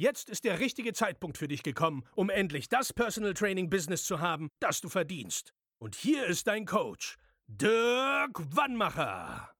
[0.00, 4.18] Jetzt ist der richtige Zeitpunkt für dich gekommen, um endlich das Personal Training Business zu
[4.18, 5.52] haben, das du verdienst.
[5.78, 7.18] Und hier ist dein Coach,
[7.48, 9.50] Dirk Wannmacher.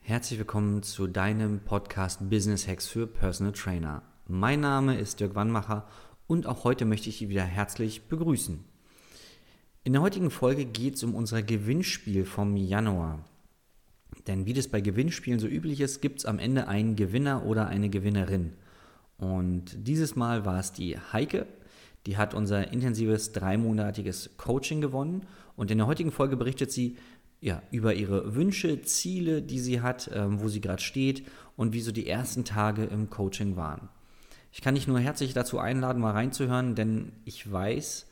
[0.00, 4.02] Herzlich willkommen zu deinem Podcast Business Hacks für Personal Trainer.
[4.26, 5.86] Mein Name ist Dirk Wannmacher
[6.26, 8.64] und auch heute möchte ich dich wieder herzlich begrüßen.
[9.84, 13.24] In der heutigen Folge geht es um unser Gewinnspiel vom Januar.
[14.26, 17.68] Denn wie das bei Gewinnspielen so üblich ist, gibt es am Ende einen Gewinner oder
[17.68, 18.54] eine Gewinnerin.
[19.18, 21.46] Und dieses Mal war es die Heike,
[22.06, 25.26] die hat unser intensives dreimonatiges Coaching gewonnen.
[25.56, 26.96] Und in der heutigen Folge berichtet sie
[27.40, 31.80] ja, über ihre Wünsche, Ziele, die sie hat, ähm, wo sie gerade steht und wie
[31.80, 33.88] so die ersten Tage im Coaching waren.
[34.52, 38.06] Ich kann dich nur herzlich dazu einladen, mal reinzuhören, denn ich weiß,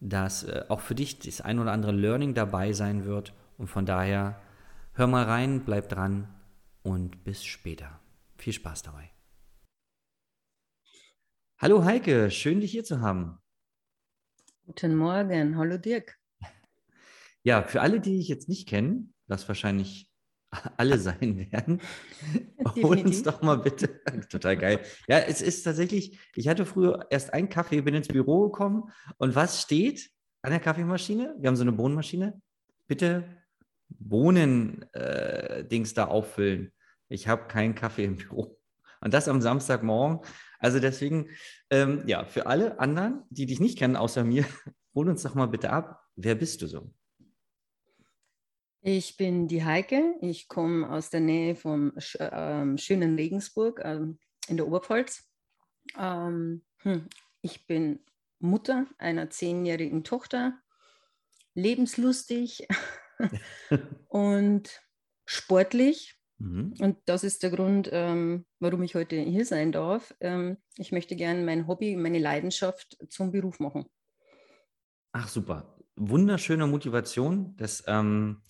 [0.00, 3.32] dass äh, auch für dich das ein oder andere Learning dabei sein wird.
[3.58, 4.40] Und von daher
[4.94, 6.28] hör mal rein, bleib dran
[6.82, 8.00] und bis später.
[8.36, 9.10] Viel Spaß dabei.
[11.62, 13.38] Hallo Heike, schön dich hier zu haben.
[14.64, 16.16] Guten Morgen, hallo Dirk.
[17.42, 20.10] Ja, für alle, die dich jetzt nicht kennen, was wahrscheinlich
[20.78, 21.82] alle sein werden,
[22.82, 24.00] hol uns doch mal bitte.
[24.30, 24.80] Total geil.
[25.06, 28.84] Ja, es ist tatsächlich, ich hatte früher erst einen Kaffee, bin ins Büro gekommen
[29.18, 31.36] und was steht an der Kaffeemaschine?
[31.38, 32.40] Wir haben so eine Bohnenmaschine.
[32.88, 33.36] Bitte
[33.90, 36.72] Bohnen-Dings äh, da auffüllen.
[37.10, 38.59] Ich habe keinen Kaffee im Büro.
[39.00, 40.20] Und das am Samstagmorgen.
[40.58, 41.30] Also deswegen,
[41.70, 44.44] ähm, ja, für alle anderen, die dich nicht kennen, außer mir,
[44.94, 46.02] hol uns doch mal bitte ab.
[46.16, 46.92] Wer bist du so?
[48.82, 50.14] Ich bin die Heike.
[50.20, 54.00] Ich komme aus der Nähe vom äh, schönen Regensburg äh,
[54.48, 55.28] in der Oberpfalz.
[55.98, 57.06] Ähm, hm,
[57.42, 58.00] ich bin
[58.38, 60.58] Mutter einer zehnjährigen Tochter,
[61.54, 62.66] lebenslustig
[64.08, 64.82] und
[65.26, 66.16] sportlich.
[66.40, 66.74] Mhm.
[66.78, 70.14] Und das ist der Grund, ähm, warum ich heute hier sein darf.
[70.20, 73.84] Ähm, ich möchte gerne mein Hobby, meine Leidenschaft zum Beruf machen.
[75.12, 77.54] Ach super, wunderschöne Motivation.
[77.56, 78.42] Das, ähm,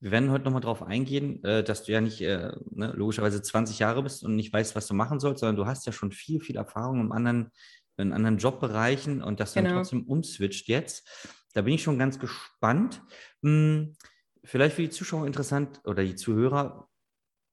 [0.00, 3.78] wir werden heute nochmal darauf eingehen, äh, dass du ja nicht äh, ne, logischerweise 20
[3.78, 6.40] Jahre bist und nicht weißt, was du machen sollst, sondern du hast ja schon viel,
[6.40, 7.52] viel Erfahrung im anderen,
[7.96, 9.70] in anderen Jobbereichen und dass du genau.
[9.70, 11.08] dann trotzdem umswitcht jetzt.
[11.54, 13.02] Da bin ich schon ganz gespannt.
[13.42, 13.94] Hm,
[14.42, 16.88] vielleicht für die Zuschauer interessant oder die Zuhörer,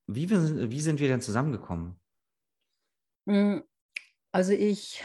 [0.08, 2.00] wie, wie sind wir denn zusammengekommen?
[3.28, 3.64] Hm,
[4.32, 5.04] also ich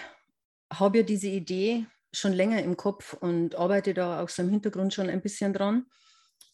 [0.72, 4.94] habe ja diese Idee schon länger im Kopf und arbeite da auch so im Hintergrund
[4.94, 5.86] schon ein bisschen dran.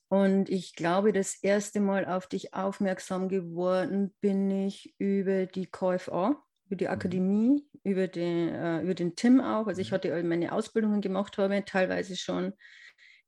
[0.09, 6.41] Und ich glaube, das erste Mal auf dich aufmerksam geworden bin ich über die KFA,
[6.67, 6.91] über die mhm.
[6.91, 9.67] Akademie, über den, äh, über den Tim auch.
[9.67, 9.95] Also ich mhm.
[9.95, 12.53] hatte meine Ausbildungen gemacht, habe teilweise schon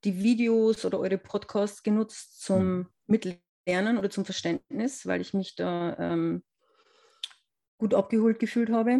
[0.05, 2.87] die Videos oder eure Podcasts genutzt zum mhm.
[3.07, 6.43] Mittel Lernen oder zum Verständnis, weil ich mich da ähm,
[7.79, 8.99] gut abgeholt gefühlt habe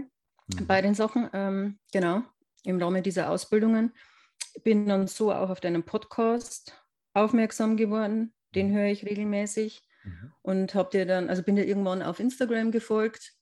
[0.49, 0.67] mhm.
[0.67, 1.31] bei den Sachen.
[1.33, 2.23] Ähm, genau,
[2.65, 3.93] im Rahmen dieser Ausbildungen.
[4.65, 6.79] Bin dann so auch auf deinen Podcast
[7.15, 8.35] aufmerksam geworden.
[8.55, 8.75] Den mhm.
[8.75, 10.33] höre ich regelmäßig mhm.
[10.43, 13.35] und habe dir dann, also bin dir irgendwann auf Instagram gefolgt.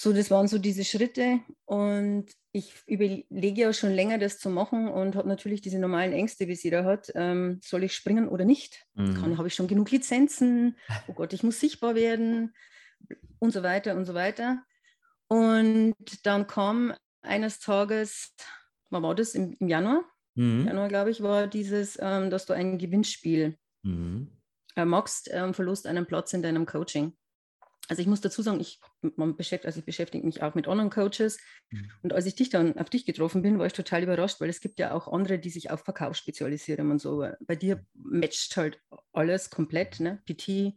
[0.00, 4.86] So, das waren so diese Schritte und ich überlege ja schon länger, das zu machen
[4.86, 7.10] und habe natürlich diese normalen Ängste, wie sie da hat.
[7.16, 8.86] Ähm, soll ich springen oder nicht?
[8.94, 9.36] Mhm.
[9.36, 10.76] Habe ich schon genug Lizenzen?
[11.08, 12.54] Oh Gott, ich muss sichtbar werden
[13.40, 14.62] und so weiter und so weiter.
[15.26, 18.36] Und dann kam eines Tages,
[18.90, 19.34] wann war das?
[19.34, 20.04] Im, im Januar?
[20.36, 20.64] Mhm.
[20.64, 24.30] Januar, glaube ich, war dieses, ähm, dass du ein Gewinnspiel mhm.
[24.76, 27.17] äh, magst, ähm, verlust einen Platz in deinem Coaching.
[27.88, 28.80] Also ich muss dazu sagen, ich,
[29.16, 31.38] man beschäftigt, also ich beschäftige mich auch mit anderen Coaches.
[31.70, 31.90] Mhm.
[32.02, 34.60] Und als ich dich dann auf dich getroffen bin, war ich total überrascht, weil es
[34.60, 37.26] gibt ja auch andere, die sich auf Verkauf spezialisieren und so.
[37.40, 38.80] Bei dir matcht halt
[39.12, 40.22] alles komplett, ne?
[40.26, 40.74] PT,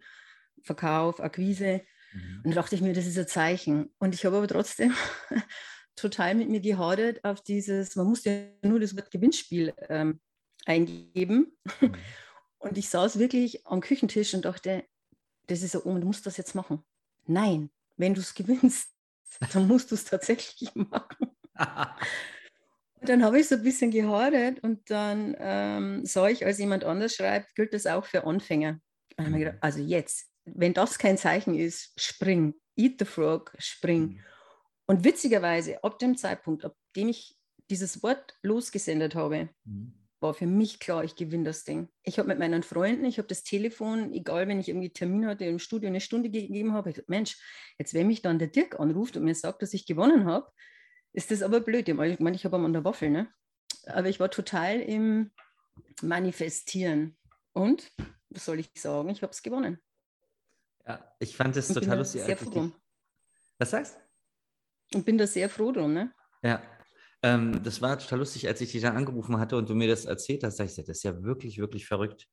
[0.63, 1.81] Verkauf, Akquise.
[2.13, 2.41] Mhm.
[2.45, 3.93] Und da dachte ich mir, das ist ein Zeichen.
[3.99, 4.93] Und ich habe aber trotzdem
[5.97, 8.33] total mit mir gehadert auf dieses, man muss ja
[8.63, 10.21] nur das Wort Gewinnspiel ähm,
[10.65, 11.57] eingeben.
[11.81, 11.95] Mhm.
[12.61, 14.83] Und ich saß wirklich am Küchentisch und dachte,
[15.47, 16.83] das ist so, oh, du musst das jetzt machen.
[17.25, 18.89] Nein, wenn du es gewinnst,
[19.53, 21.31] dann musst du es tatsächlich machen.
[22.99, 26.83] und dann habe ich so ein bisschen gehadert und dann ähm, sah ich, als jemand
[26.83, 28.79] anders schreibt, gilt das auch für Anfänger.
[29.17, 29.37] Mhm.
[29.37, 34.01] Gedacht, also jetzt, wenn das kein Zeichen ist, spring, eat the frog, spring.
[34.01, 34.19] Mhm.
[34.87, 37.37] Und witzigerweise, ab dem Zeitpunkt, ab dem ich
[37.69, 39.93] dieses Wort losgesendet habe, mhm.
[40.21, 41.89] War für mich klar, ich gewinne das Ding.
[42.03, 45.45] Ich habe mit meinen Freunden, ich habe das Telefon, egal wenn ich irgendwie Termin hatte
[45.45, 47.37] im Studio, eine Stunde gegeben habe, ich gesagt, Mensch,
[47.79, 50.49] jetzt wenn mich dann der Dirk anruft und mir sagt, dass ich gewonnen habe,
[51.13, 51.89] ist das aber blöd.
[51.89, 53.33] Ich meine, ich habe am an der Waffel, ne?
[53.87, 55.31] Aber ich war total im
[56.01, 57.17] Manifestieren.
[57.53, 57.91] Und,
[58.29, 59.79] was soll ich sagen, ich habe es gewonnen.
[60.85, 62.21] Ja, ich fand es total lustig.
[62.21, 62.71] Sehr froh die...
[63.57, 63.97] Was sagst
[64.91, 64.97] du?
[64.97, 66.13] Und bin da sehr froh drum, ne?
[66.43, 66.61] Ja,
[67.23, 70.05] ähm, das war total lustig, als ich dich dann angerufen hatte und du mir das
[70.05, 70.59] erzählt hast.
[70.59, 72.27] Da ich, das ist ja wirklich, wirklich verrückt.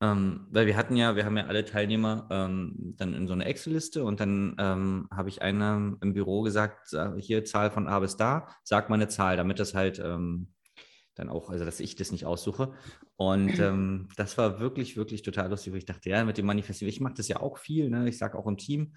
[0.00, 3.44] Ähm, weil wir hatten ja, wir haben ja alle Teilnehmer ähm, dann in so eine
[3.44, 8.16] Excel-Liste und dann ähm, habe ich einem im Büro gesagt, hier Zahl von A bis
[8.16, 10.48] da, sag mal eine Zahl, damit das halt ähm,
[11.14, 12.72] dann auch, also dass ich das nicht aussuche.
[13.16, 16.88] Und ähm, das war wirklich, wirklich total lustig, wo ich dachte, ja, mit dem Manifestieren,
[16.88, 18.08] ich mache das ja auch viel, ne?
[18.08, 18.94] ich sage auch im Team,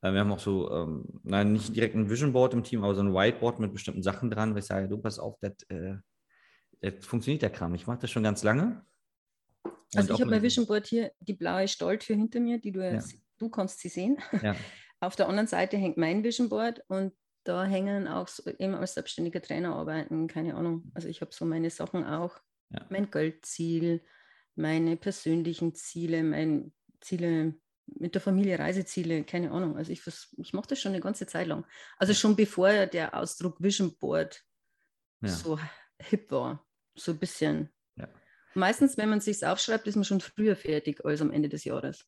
[0.00, 3.02] wir haben auch so, ähm, nein, nicht direkt ein Vision Board im Team, aber so
[3.02, 5.96] ein Whiteboard mit bestimmten Sachen dran, wo ich sage, du pass auf, das, äh,
[6.80, 7.74] das funktioniert der Kram.
[7.74, 8.84] Ich mache das schon ganz lange.
[9.94, 13.02] Also ich habe mein Vision Board hier, die blaue Stoltür hinter mir, die du ja.
[13.38, 14.18] du kannst sie sehen.
[14.42, 14.54] Ja.
[15.00, 17.12] Auf der anderen Seite hängt mein Vision Board und
[17.44, 20.90] da hängen auch so, eben als selbstständiger Trainer arbeiten, keine Ahnung.
[20.94, 22.36] Also ich habe so meine Sachen auch,
[22.70, 22.84] ja.
[22.90, 24.02] mein Geldziel,
[24.54, 27.54] meine persönlichen Ziele, meine Ziele
[27.96, 29.76] mit der Familie, Reiseziele, keine Ahnung.
[29.76, 30.02] Also ich,
[30.36, 31.64] ich mache das schon eine ganze Zeit lang.
[31.96, 34.42] Also schon bevor der Ausdruck Vision Board
[35.20, 35.28] ja.
[35.28, 35.58] so
[36.00, 37.70] hip war, so ein bisschen.
[37.96, 38.08] Ja.
[38.54, 41.64] Meistens, wenn man es sich aufschreibt, ist man schon früher fertig als am Ende des
[41.64, 42.06] Jahres.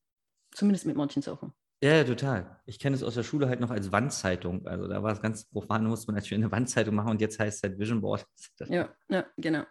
[0.53, 1.53] Zumindest mit manchen Sachen.
[1.83, 2.61] Ja, ja, total.
[2.67, 4.67] Ich kenne es aus der Schule halt noch als Wandzeitung.
[4.67, 7.39] Also da war es ganz profan, da musste man natürlich eine Wandzeitung machen und jetzt
[7.39, 8.27] heißt es halt Vision Board.
[8.69, 9.65] Ja, ja, genau.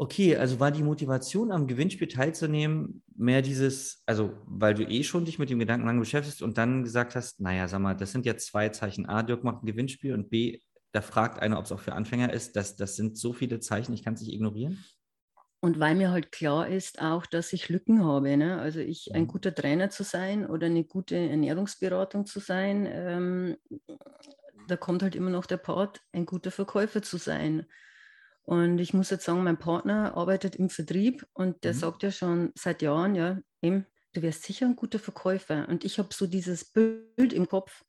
[0.00, 5.26] Okay, also war die Motivation am Gewinnspiel teilzunehmen mehr dieses, also weil du eh schon
[5.26, 8.24] dich mit dem Gedanken lange beschäftigst und dann gesagt hast, naja, sag mal, das sind
[8.24, 9.04] jetzt zwei Zeichen.
[9.04, 10.58] A, Dirk macht ein Gewinnspiel und B,
[10.92, 12.56] da fragt einer, ob es auch für Anfänger ist.
[12.56, 14.82] Das, das sind so viele Zeichen, ich kann es nicht ignorieren.
[15.60, 18.34] Und weil mir halt klar ist auch, dass ich Lücken habe.
[18.38, 18.58] Ne?
[18.58, 19.28] Also ich ein mhm.
[19.28, 23.56] guter Trainer zu sein oder eine gute Ernährungsberatung zu sein, ähm,
[24.66, 27.66] da kommt halt immer noch der Part, ein guter Verkäufer zu sein.
[28.44, 31.78] Und ich muss jetzt sagen, mein Partner arbeitet im Vertrieb und der mhm.
[31.78, 35.68] sagt ja schon seit Jahren, ja, eben, du wärst sicher ein guter Verkäufer.
[35.68, 37.84] Und ich habe so dieses Bild im Kopf.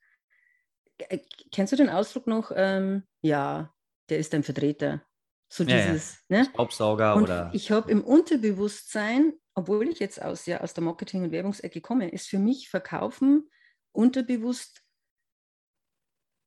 [0.98, 1.18] Äh,
[1.50, 2.52] kennst du den Ausdruck noch?
[2.54, 3.74] Ähm, ja,
[4.08, 5.02] der ist ein Vertreter.
[5.48, 6.38] So ja, dieses, ja.
[6.38, 6.44] Ne?
[6.46, 7.50] Staubsauger und oder.
[7.52, 12.10] Ich habe im Unterbewusstsein, obwohl ich jetzt aus, ja, aus der Marketing- und Werbungsecke komme,
[12.10, 13.50] ist für mich Verkaufen
[13.92, 14.82] unterbewusst,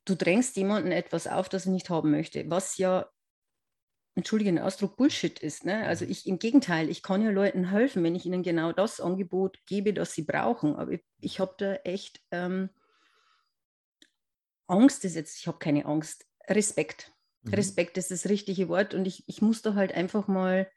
[0.05, 3.07] du drängst jemanden etwas auf, das er nicht haben möchte, was ja,
[4.15, 5.65] entschuldige den Ausdruck, Bullshit ist.
[5.65, 5.85] Ne?
[5.85, 9.59] Also ich im Gegenteil, ich kann ja Leuten helfen, wenn ich ihnen genau das Angebot
[9.65, 10.75] gebe, das sie brauchen.
[10.75, 12.69] Aber ich, ich habe da echt ähm,
[14.67, 17.11] Angst ist jetzt, ich habe keine Angst, Respekt.
[17.43, 17.53] Mhm.
[17.53, 20.71] Respekt ist das richtige Wort und ich, ich muss da halt einfach mal,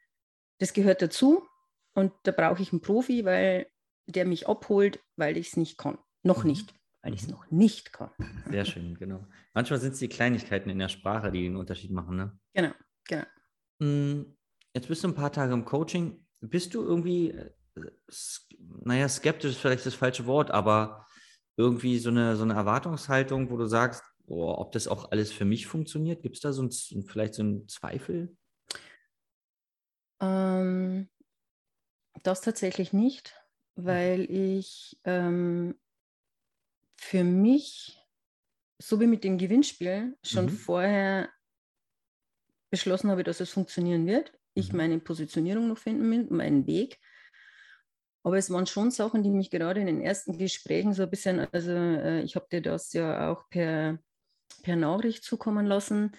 [0.59, 1.47] das gehört dazu
[1.93, 3.67] und da brauche ich einen Profi, weil
[4.05, 5.97] der mich abholt, weil ich es nicht kann.
[6.23, 6.51] Noch mhm.
[6.51, 7.33] nicht, weil ich es mhm.
[7.33, 8.11] noch nicht kann.
[8.49, 9.25] Sehr schön, genau.
[9.53, 12.37] Manchmal sind es die Kleinigkeiten in der Sprache, die den Unterschied machen, ne?
[12.53, 12.73] Genau,
[13.09, 13.25] genau.
[13.79, 14.35] Mm,
[14.73, 16.25] jetzt bist du ein paar Tage im Coaching.
[16.39, 17.51] Bist du irgendwie, äh,
[18.83, 21.05] naja, skeptisch ist vielleicht das falsche Wort, aber
[21.57, 25.45] irgendwie so eine, so eine Erwartungshaltung, wo du sagst, oh, ob das auch alles für
[25.45, 26.21] mich funktioniert?
[26.21, 26.71] Gibt es da so ein,
[27.03, 28.35] vielleicht so einen Zweifel?
[30.21, 31.09] Ähm,
[32.23, 33.35] das tatsächlich nicht,
[33.75, 33.85] hm.
[33.85, 35.75] weil ich ähm,
[36.99, 37.97] für mich,
[38.77, 40.49] so wie mit dem Gewinnspiel, schon mhm.
[40.49, 41.29] vorher
[42.69, 44.33] beschlossen habe, dass es funktionieren wird.
[44.53, 44.77] Ich mhm.
[44.77, 46.99] meine Positionierung noch finden will, meinen Weg.
[48.23, 51.39] Aber es waren schon Sachen, die mich gerade in den ersten Gesprächen so ein bisschen,
[51.51, 53.99] also äh, ich habe dir das ja auch per
[54.63, 56.11] per Nachricht zukommen lassen.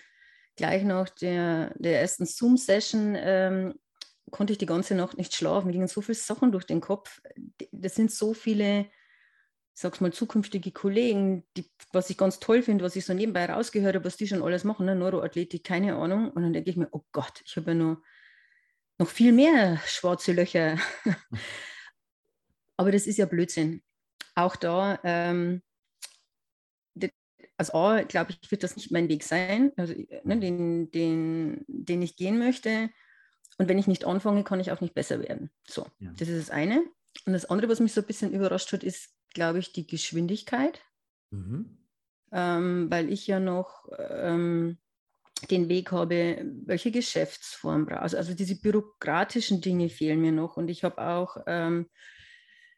[0.56, 3.74] Gleich nach der, der ersten Zoom-Session ähm,
[4.30, 5.66] konnte ich die ganze Nacht nicht schlafen.
[5.66, 7.20] Mir gingen so viele Sachen durch den Kopf.
[7.72, 8.86] Das sind so viele,
[9.74, 13.46] ich sag's mal, zukünftige Kollegen, die, was ich ganz toll finde, was ich so nebenbei
[13.46, 14.94] rausgehört habe, was die schon alles machen, ne?
[14.94, 16.30] Neuroathletik, keine Ahnung.
[16.30, 18.02] Und dann denke ich mir, oh Gott, ich habe ja noch,
[18.98, 20.78] noch viel mehr schwarze Löcher.
[22.76, 23.82] Aber das ist ja Blödsinn.
[24.34, 25.62] Auch da ähm,
[27.60, 29.92] also A, glaube ich, wird das nicht mein Weg sein, also,
[30.24, 32.88] ne, den, den, den ich gehen möchte.
[33.58, 35.50] Und wenn ich nicht anfange, kann ich auch nicht besser werden.
[35.68, 36.10] So, ja.
[36.16, 36.82] das ist das eine.
[37.26, 40.80] Und das andere, was mich so ein bisschen überrascht hat, ist, glaube ich, die Geschwindigkeit.
[41.30, 41.78] Mhm.
[42.32, 44.78] Ähm, weil ich ja noch ähm,
[45.50, 48.02] den Weg habe, welche Geschäftsform brauche.
[48.02, 50.56] Also, also diese bürokratischen Dinge fehlen mir noch.
[50.56, 51.88] Und ich habe auch ähm,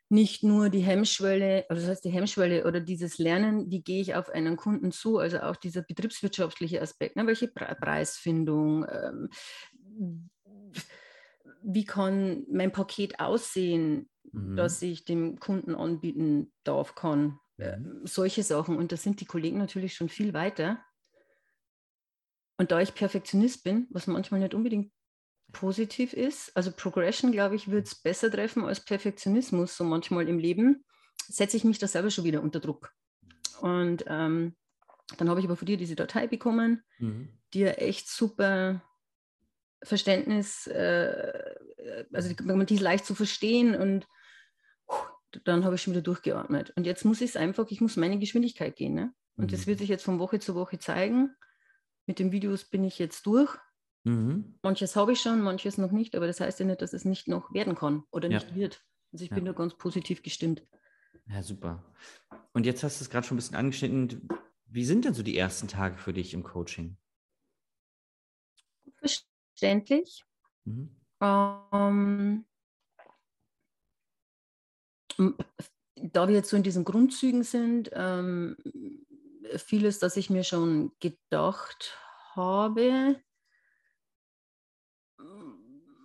[0.08, 4.14] nicht nur die Hemmschwelle, also das heißt die Hemmschwelle oder dieses Lernen, wie gehe ich
[4.14, 7.26] auf einen Kunden zu, also auch dieser betriebswirtschaftliche Aspekt, ne?
[7.26, 9.30] welche Pre Preisfindung, ähm,
[11.62, 14.56] wie kann mein Paket aussehen, mhm.
[14.56, 18.76] dass ich dem Kunden anbieten darf, kann, äh, solche Sachen.
[18.76, 20.82] Und da sind die Kollegen natürlich schon viel weiter.
[22.58, 24.92] Und da ich Perfektionist bin, was manchmal nicht unbedingt
[25.52, 26.56] positiv ist.
[26.56, 30.84] Also Progression, glaube ich, wird es besser treffen als Perfektionismus, so manchmal im Leben,
[31.28, 32.92] setze ich mich da selber schon wieder unter Druck.
[33.60, 34.56] Und ähm,
[35.18, 37.28] dann habe ich aber von dir diese Datei bekommen, mhm.
[37.52, 38.82] die ja echt super
[39.82, 41.54] Verständnis, äh,
[42.12, 44.06] also die, die ist leicht zu verstehen und
[45.44, 46.70] dann habe ich schon wieder durchgeatmet.
[46.76, 48.94] Und jetzt muss ich es einfach, ich muss meine Geschwindigkeit gehen.
[48.94, 49.12] Ne?
[49.36, 49.50] Und mhm.
[49.50, 51.34] das wird sich jetzt von Woche zu Woche zeigen.
[52.06, 53.56] Mit den Videos bin ich jetzt durch.
[54.04, 54.58] Mhm.
[54.62, 57.28] Manches habe ich schon, manches noch nicht, aber das heißt ja nicht, dass es nicht
[57.28, 58.38] noch werden kann oder ja.
[58.38, 58.84] nicht wird.
[59.12, 59.36] Also ich ja.
[59.36, 60.66] bin da ganz positiv gestimmt.
[61.26, 61.84] Ja, super.
[62.52, 64.28] Und jetzt hast du es gerade schon ein bisschen angeschnitten.
[64.66, 66.96] Wie sind denn so die ersten Tage für dich im Coaching?
[68.96, 70.24] Verständlich.
[70.64, 70.96] Mhm.
[71.20, 72.44] Ähm,
[75.96, 78.56] da wir jetzt so in diesen Grundzügen sind, ähm,
[79.56, 81.96] vieles, das ich mir schon gedacht
[82.34, 83.16] habe,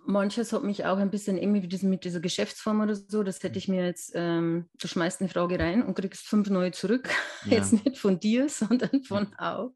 [0.07, 3.67] manches hat mich auch ein bisschen irgendwie mit, dieser Geschäftsform oder so, das hätte ich
[3.67, 7.09] mir jetzt, ähm, du schmeißt eine Frage rein und kriegst fünf neue zurück.
[7.45, 7.57] Ja.
[7.57, 9.71] Jetzt nicht von dir, sondern von auch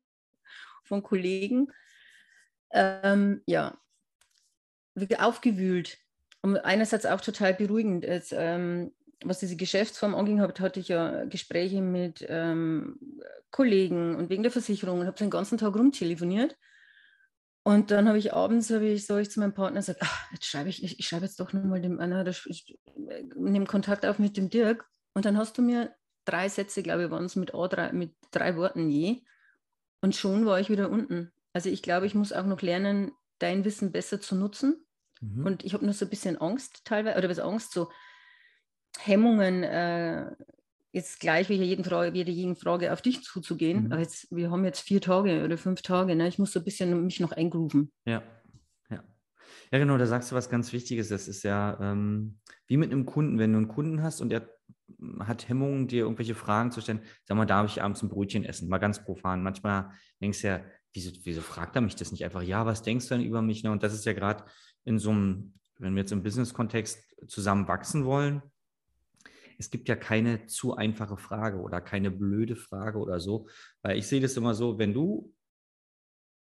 [0.84, 1.72] von Kollegen.
[2.72, 3.78] Ähm, ja,
[5.20, 5.98] aufgewühlt.
[6.42, 8.04] Und einerseits auch total beruhigend.
[8.04, 8.94] Jetzt, ähm,
[9.24, 13.00] was diese Geschäftsform anging, hatte ich ja Gespräche mit ähm,
[13.52, 16.58] Kollegen und wegen der Versicherung und habe den ganzen Tag rumtelefoniert.
[17.64, 20.46] Und dann habe ich abends, habe ich, so ich zu meinem Partner gesagt, ach, jetzt
[20.46, 22.80] schreibe ich, ich schreibe jetzt doch nochmal dem Anna, ich
[23.36, 24.88] nehme Kontakt auf mit dem Dirk.
[25.14, 25.94] Und dann hast du mir
[26.26, 29.22] drei Sätze, glaube ich, waren es mit, A3, mit drei Worten je.
[30.02, 31.32] Und schon war ich wieder unten.
[31.54, 34.84] Also ich glaube, ich muss auch noch lernen, dein Wissen besser zu nutzen.
[35.20, 35.46] Mhm.
[35.46, 37.92] Und ich habe nur so ein bisschen Angst teilweise, oder was Angst, so
[39.00, 40.32] Hemmungen, äh,
[40.92, 43.86] jetzt gleich wieder jeden Frage, wieder jeden Frage auf dich zuzugehen.
[43.86, 43.92] Mhm.
[43.92, 46.28] Aber jetzt, wir haben jetzt vier Tage oder fünf Tage, ne?
[46.28, 47.92] ich muss so ein bisschen mich noch eingrooven.
[48.06, 48.22] Ja,
[48.90, 49.04] ja.
[49.72, 51.10] Ja, genau, da sagst du was ganz Wichtiges.
[51.10, 54.50] Das ist ja ähm, wie mit einem Kunden, wenn du einen Kunden hast und der
[55.20, 57.02] hat Hemmungen, dir irgendwelche Fragen zu stellen.
[57.24, 58.70] Sag mal, darf ich abends ein Brötchen essen?
[58.70, 59.42] Mal ganz profan.
[59.42, 60.62] Manchmal denkst du ja,
[60.94, 62.42] wieso, wieso fragt er mich das nicht einfach?
[62.42, 63.64] Ja, was denkst du denn über mich?
[63.64, 63.72] Ne?
[63.72, 64.44] Und das ist ja gerade
[64.84, 68.42] in so einem, wenn wir jetzt im Business-Kontext zusammen wachsen wollen,
[69.62, 73.48] es gibt ja keine zu einfache Frage oder keine blöde Frage oder so,
[73.84, 75.32] weil ich sehe das immer so, wenn du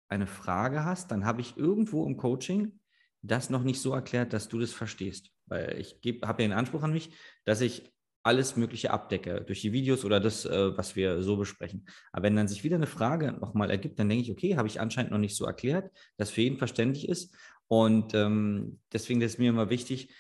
[0.09, 2.79] eine Frage hast, dann habe ich irgendwo im Coaching
[3.23, 5.31] das noch nicht so erklärt, dass du das verstehst.
[5.47, 7.11] Weil ich habe ja den Anspruch an mich,
[7.45, 11.87] dass ich alles Mögliche abdecke durch die Videos oder das, äh, was wir so besprechen.
[12.13, 14.81] Aber wenn dann sich wieder eine Frage nochmal ergibt, dann denke ich, okay, habe ich
[14.81, 17.35] anscheinend noch nicht so erklärt, dass für jeden verständlich ist.
[17.67, 20.15] Und ähm, deswegen ist mir immer wichtig,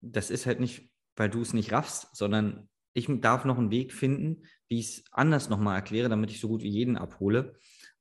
[0.00, 3.92] das ist halt nicht weil du es nicht raffst, sondern ich darf noch einen Weg
[3.92, 7.54] finden, wie ich es anders nochmal erkläre, damit ich so gut wie jeden abhole.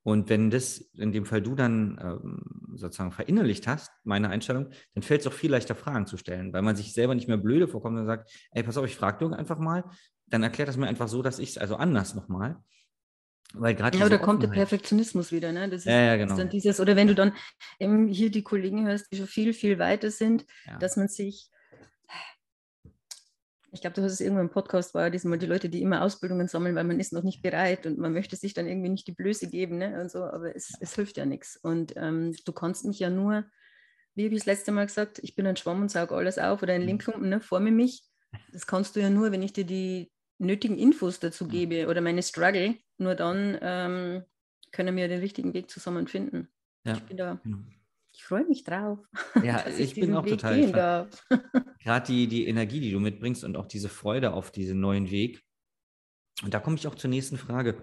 [0.04, 5.04] Und wenn das in dem Fall du dann ähm, sozusagen verinnerlicht hast, meine Einstellung, dann
[5.04, 7.68] fällt es auch viel leichter, Fragen zu stellen, weil man sich selber nicht mehr blöde
[7.68, 9.84] vorkommt und sagt, ey, pass auf, ich frage dir einfach mal,
[10.28, 12.56] dann erklärt das mir einfach so, dass ich es also anders nochmal.
[13.54, 15.70] Weil gerade ja, da kommt der Perfektionismus wieder, ne?
[15.70, 16.36] Das ist, ja, ja, genau.
[16.36, 17.34] dann dieses, oder wenn du dann
[17.80, 20.78] eben hier die Kollegen hörst, die schon viel, viel weiter sind, ja.
[20.80, 21.50] dass man sich
[23.72, 26.02] ich glaube, du hast es irgendwo im Podcast, war ja diesmal die Leute, die immer
[26.02, 29.08] Ausbildungen sammeln, weil man ist noch nicht bereit und man möchte sich dann irgendwie nicht
[29.08, 30.00] die Blöße geben ne?
[30.02, 31.58] und so, aber es, es hilft ja nichts.
[31.58, 33.46] Und ähm, du kannst mich ja nur,
[34.16, 36.64] wie habe ich das letzte Mal gesagt, ich bin ein Schwamm und sauge alles auf
[36.64, 36.88] oder ein mhm.
[36.88, 37.42] Linklumpen, ne?
[37.42, 38.04] forme mich.
[38.52, 41.50] Das kannst du ja nur, wenn ich dir die nötigen Infos dazu mhm.
[41.50, 44.24] gebe oder meine Struggle, nur dann ähm,
[44.72, 46.48] können wir den richtigen Weg zusammen finden.
[46.86, 46.94] Ja.
[46.94, 47.58] Ich bin da genau
[48.28, 49.00] freue mich drauf.
[49.44, 51.10] Ja, ich, ich bin auch Weg total.
[51.80, 55.42] Gerade die, die Energie, die du mitbringst und auch diese Freude auf diesen neuen Weg.
[56.44, 57.82] Und da komme ich auch zur nächsten Frage.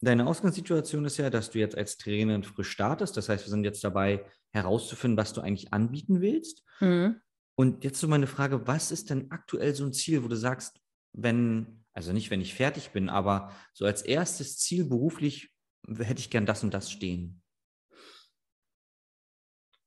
[0.00, 3.16] Deine Ausgangssituation ist ja, dass du jetzt als Trainerin frisch startest.
[3.16, 6.64] Das heißt, wir sind jetzt dabei herauszufinden, was du eigentlich anbieten willst.
[6.80, 7.20] Mhm.
[7.54, 10.80] Und jetzt so meine Frage, was ist denn aktuell so ein Ziel, wo du sagst,
[11.12, 15.50] wenn, also nicht, wenn ich fertig bin, aber so als erstes Ziel beruflich
[15.98, 17.42] hätte ich gern das und das stehen?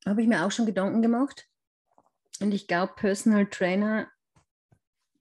[0.06, 1.48] Habe ich mir auch schon Gedanken gemacht.
[2.42, 4.08] Und ich glaube, Personal Trainer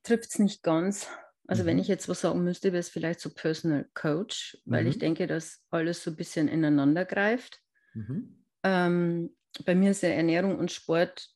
[0.02, 1.08] trifft es nicht ganz.
[1.46, 1.66] Also mhm.
[1.66, 4.90] wenn ich jetzt was sagen müsste, wäre es vielleicht so Personal Coach, weil mhm.
[4.90, 7.60] ich denke, dass alles so ein bisschen ineinander greift.
[7.94, 8.44] Mhm.
[8.62, 11.28] Ähm, bei mir ist ja Ernährung und Sport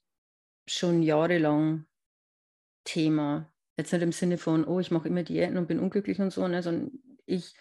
[0.67, 1.87] schon jahrelang
[2.85, 3.53] Thema.
[3.77, 6.47] Jetzt nicht im Sinne von, oh, ich mache immer Diäten und bin unglücklich und so,
[6.47, 6.93] ne, sondern
[7.27, 7.55] ich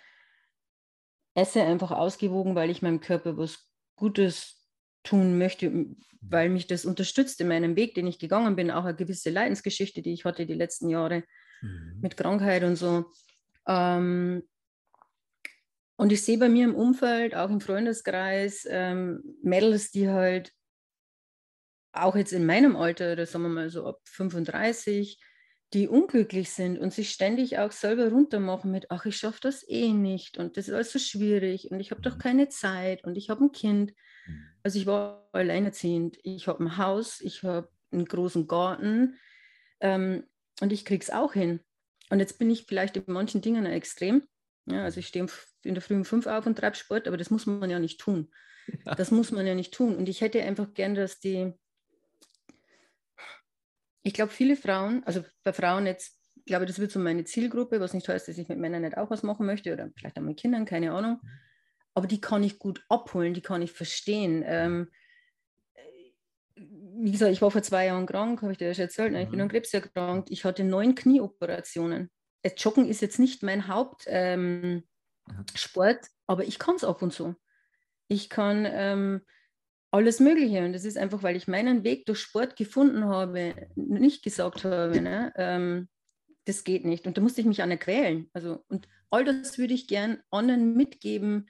[1.33, 4.60] esse einfach ausgewogen, weil ich meinem Körper was Gutes
[5.03, 5.85] tun möchte,
[6.21, 10.01] weil mich das unterstützt in meinem Weg, den ich gegangen bin, auch eine gewisse Leidensgeschichte,
[10.01, 11.23] die ich hatte die letzten Jahre
[11.61, 11.99] mhm.
[12.01, 13.05] mit Krankheit und so.
[13.67, 14.43] Ähm,
[15.97, 20.51] und ich sehe bei mir im Umfeld, auch im Freundeskreis, ähm, Mädels, die halt
[21.93, 25.19] auch jetzt in meinem Alter, oder sagen wir mal so ab 35,
[25.73, 29.93] die unglücklich sind und sich ständig auch selber runtermachen mit, ach, ich schaffe das eh
[29.93, 32.19] nicht und das ist alles so schwierig und ich habe doch mhm.
[32.19, 33.93] keine Zeit und ich habe ein Kind.
[34.25, 34.45] Mhm.
[34.63, 39.17] Also ich war alleinerziehend, ich habe ein Haus, ich habe einen großen Garten
[39.79, 40.23] ähm,
[40.61, 41.59] und ich kriege es auch hin.
[42.09, 44.23] Und jetzt bin ich vielleicht in manchen Dingen extrem.
[44.65, 45.25] Ja, also ich stehe
[45.63, 47.99] in der Früh um fünf auf und treibe Sport, aber das muss man ja nicht
[47.99, 48.31] tun.
[48.85, 48.95] Ja.
[48.95, 49.95] Das muss man ja nicht tun.
[49.95, 51.53] Und ich hätte einfach gern, dass die,
[54.03, 57.79] ich glaube, viele Frauen, also bei Frauen jetzt, ich glaube, das wird so meine Zielgruppe,
[57.79, 60.23] was nicht heißt, dass ich mit Männern nicht auch was machen möchte oder vielleicht auch
[60.23, 61.19] mit Kindern, keine Ahnung.
[61.21, 61.29] Mhm.
[61.93, 64.43] Aber die kann ich gut abholen, die kann ich verstehen.
[64.45, 64.89] Ähm,
[66.55, 69.11] wie gesagt, ich war vor zwei Jahren krank, habe ich dir das erzählt.
[69.11, 69.23] Ne?
[69.23, 69.43] Ich bin mhm.
[69.43, 70.29] an Krebs erkrankt.
[70.29, 72.11] Ich hatte neun Knieoperationen.
[72.57, 74.83] Joggen ist jetzt nicht mein Hauptsport, ähm,
[76.27, 77.35] aber ich kann es ab und zu.
[78.07, 79.21] Ich kann ähm,
[79.91, 80.63] alles Mögliche.
[80.65, 85.01] Und das ist einfach, weil ich meinen Weg durch Sport gefunden habe, nicht gesagt habe,
[85.01, 85.33] ne?
[85.35, 85.89] ähm,
[86.45, 87.05] das geht nicht.
[87.05, 88.29] Und da musste ich mich nicht quälen.
[88.33, 91.49] Also, und all das würde ich gern anderen mitgeben,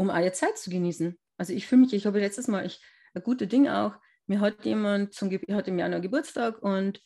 [0.00, 1.18] um eure Zeit zu genießen.
[1.36, 2.80] Also ich fühle mich, ich habe letztes Mal ich,
[3.14, 3.94] ein gutes Ding auch,
[4.26, 7.00] mir hat jemand zum hat im Januar Geburtstag und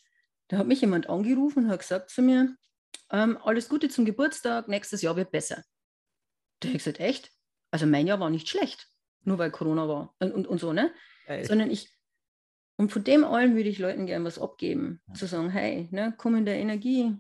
[0.48, 2.54] da hat mich jemand angerufen und hat gesagt zu mir,
[3.10, 5.64] ähm, alles Gute zum Geburtstag, nächstes Jahr wird besser.
[6.60, 7.30] Da habe ich gesagt, echt?
[7.70, 8.86] Also mein Jahr war nicht schlecht
[9.24, 10.92] nur weil Corona war und, und, und so, ne?
[11.26, 11.44] Hey.
[11.44, 11.90] Sondern ich,
[12.76, 15.14] und von dem allem würde ich Leuten gerne was abgeben, ja.
[15.14, 17.16] zu sagen, hey, ne, komm in der Energie,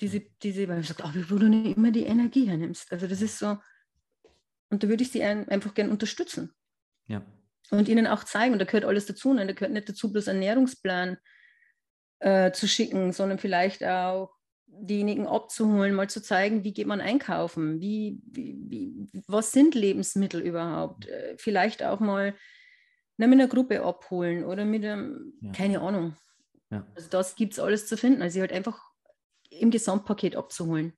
[0.00, 2.90] diese, diese, weil ich sage, oh, wo du nicht immer die Energie hernimmst.
[2.92, 3.58] Also das ist so,
[4.74, 6.52] und da würde ich sie ein, einfach gerne unterstützen.
[7.06, 7.24] Ja.
[7.70, 9.46] Und ihnen auch zeigen, und da gehört alles dazu, ne?
[9.46, 11.16] da gehört nicht dazu, bloß einen Ernährungsplan
[12.18, 14.34] äh, zu schicken, sondern vielleicht auch
[14.66, 20.40] diejenigen abzuholen, mal zu zeigen, wie geht man einkaufen, wie, wie, wie was sind Lebensmittel
[20.40, 22.34] überhaupt, äh, vielleicht auch mal
[23.16, 25.52] na, mit einer Gruppe abholen oder mit einem, ja.
[25.52, 26.16] keine Ahnung.
[26.70, 26.84] Ja.
[26.96, 28.82] Also das gibt es alles zu finden, also halt einfach
[29.50, 30.92] im Gesamtpaket abzuholen.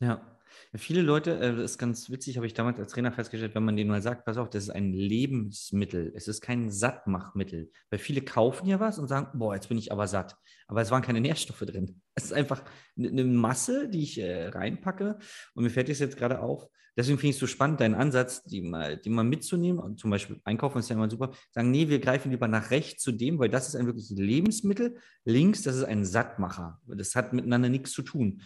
[0.00, 0.33] Ja.
[0.76, 3.76] Viele Leute, äh, das ist ganz witzig, habe ich damals als Trainer festgestellt, wenn man
[3.76, 7.70] denen mal sagt, pass auf, das ist ein Lebensmittel, es ist kein Sattmachmittel.
[7.90, 10.36] Weil viele kaufen ja was und sagen, boah, jetzt bin ich aber satt.
[10.66, 12.00] Aber es waren keine Nährstoffe drin.
[12.16, 12.62] Es ist einfach
[12.96, 15.18] eine Masse, die ich äh, reinpacke.
[15.54, 16.68] Und mir fällt es jetzt gerade auf.
[16.96, 19.96] Deswegen finde ich es so spannend, deinen Ansatz, die mal, die mal mitzunehmen.
[19.96, 21.32] zum Beispiel einkaufen ist ja immer super.
[21.50, 24.96] Sagen, nee, wir greifen lieber nach rechts zu dem, weil das ist ein wirkliches Lebensmittel.
[25.24, 26.80] Links, das ist ein Sattmacher.
[26.86, 28.42] Das hat miteinander nichts zu tun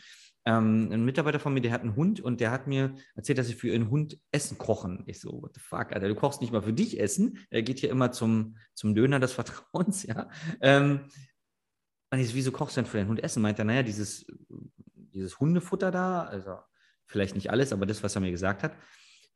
[0.49, 3.49] ähm, ein Mitarbeiter von mir, der hat einen Hund und der hat mir erzählt, dass
[3.49, 5.03] sie für ihren Hund Essen kochen.
[5.05, 7.37] Ich so, what the fuck, Alter, du kochst nicht mal für dich Essen.
[7.51, 10.31] Er geht hier immer zum, zum Döner des Vertrauens, ja.
[10.63, 11.01] Ähm,
[12.11, 13.43] und ich so, wieso kochst du denn für deinen Hund Essen?
[13.43, 14.27] Meint er, naja, dieses,
[14.95, 16.57] dieses Hundefutter da, also
[17.05, 18.73] vielleicht nicht alles, aber das, was er mir gesagt hat,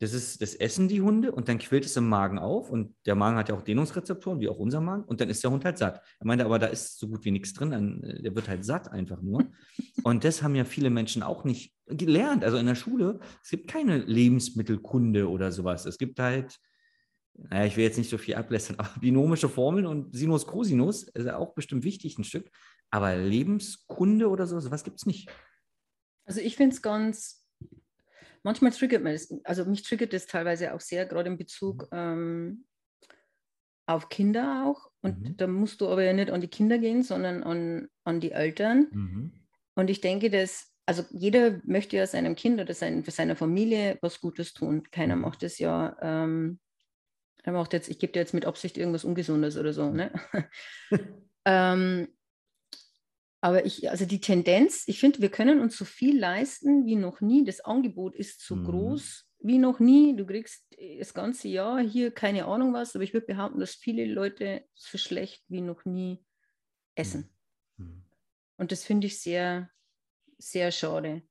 [0.03, 3.15] das ist, das essen die Hunde und dann quillt es im Magen auf und der
[3.15, 5.79] Magen hat ja auch Dehnungsrezeptoren, wie auch unser Magen, und dann ist der Hund halt
[5.79, 6.03] satt.
[6.19, 8.65] Er meinte, aber da ist so gut wie nichts drin, dann, äh, der wird halt
[8.65, 9.53] satt einfach nur.
[10.03, 12.43] Und das haben ja viele Menschen auch nicht gelernt.
[12.43, 15.87] Also in der Schule, es gibt keine Lebensmittelkunde oder sowas.
[15.87, 16.59] Es gibt halt,
[17.35, 21.27] naja, ich will jetzt nicht so viel ablästern, aber binomische Formeln und Sinus, Cosinus ist
[21.27, 22.51] ja auch bestimmt wichtig ein Stück.
[22.91, 25.31] Aber Lebenskunde oder sowas, was gibt es nicht.
[26.25, 27.42] Also ich finde es ganz
[28.43, 31.99] manchmal triggert man das, also mich triggert das teilweise auch sehr, gerade in Bezug mhm.
[31.99, 32.65] ähm,
[33.87, 34.91] auf Kinder auch.
[35.01, 35.37] Und mhm.
[35.37, 38.87] da musst du aber ja nicht an die Kinder gehen, sondern an, an die Eltern.
[38.91, 39.33] Mhm.
[39.75, 43.99] Und ich denke, dass, also jeder möchte ja seinem Kind oder sein, für seine Familie
[44.01, 44.85] was Gutes tun.
[44.91, 45.23] Keiner mhm.
[45.23, 46.61] macht das ja, ähm,
[47.43, 49.91] er macht jetzt, ich gebe dir jetzt mit Absicht irgendwas Ungesundes oder so.
[49.91, 50.13] Ne?
[51.45, 52.09] ähm,
[53.43, 57.21] aber ich, also die Tendenz, ich finde, wir können uns so viel leisten wie noch
[57.21, 57.45] nie.
[57.45, 58.65] Das Angebot ist so mhm.
[58.65, 60.15] groß wie noch nie.
[60.15, 60.65] Du kriegst
[61.01, 64.97] das ganze Jahr hier keine Ahnung was, aber ich würde behaupten, dass viele Leute so
[64.97, 66.25] schlecht wie noch nie
[66.95, 67.35] essen.
[67.79, 68.05] Mhm.
[68.59, 69.69] Und das finde ich sehr,
[70.39, 71.23] sehr schade.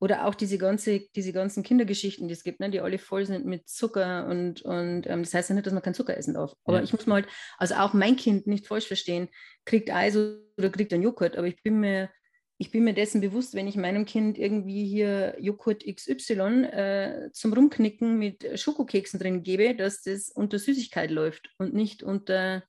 [0.00, 3.46] Oder auch diese, ganze, diese ganzen Kindergeschichten, die es gibt, ne, die alle voll sind
[3.46, 6.52] mit Zucker und, und ähm, das heißt ja nicht, dass man kein Zucker essen darf.
[6.64, 6.84] Aber ja.
[6.84, 7.28] ich muss mal halt,
[7.58, 9.28] also auch mein Kind nicht falsch verstehen,
[9.64, 12.10] kriegt Eis oder kriegt einen Joghurt, aber ich bin mir,
[12.58, 17.52] ich bin mir dessen bewusst, wenn ich meinem Kind irgendwie hier Joghurt XY äh, zum
[17.52, 22.64] Rumknicken mit Schokokeksen drin gebe, dass das unter Süßigkeit läuft und nicht unter,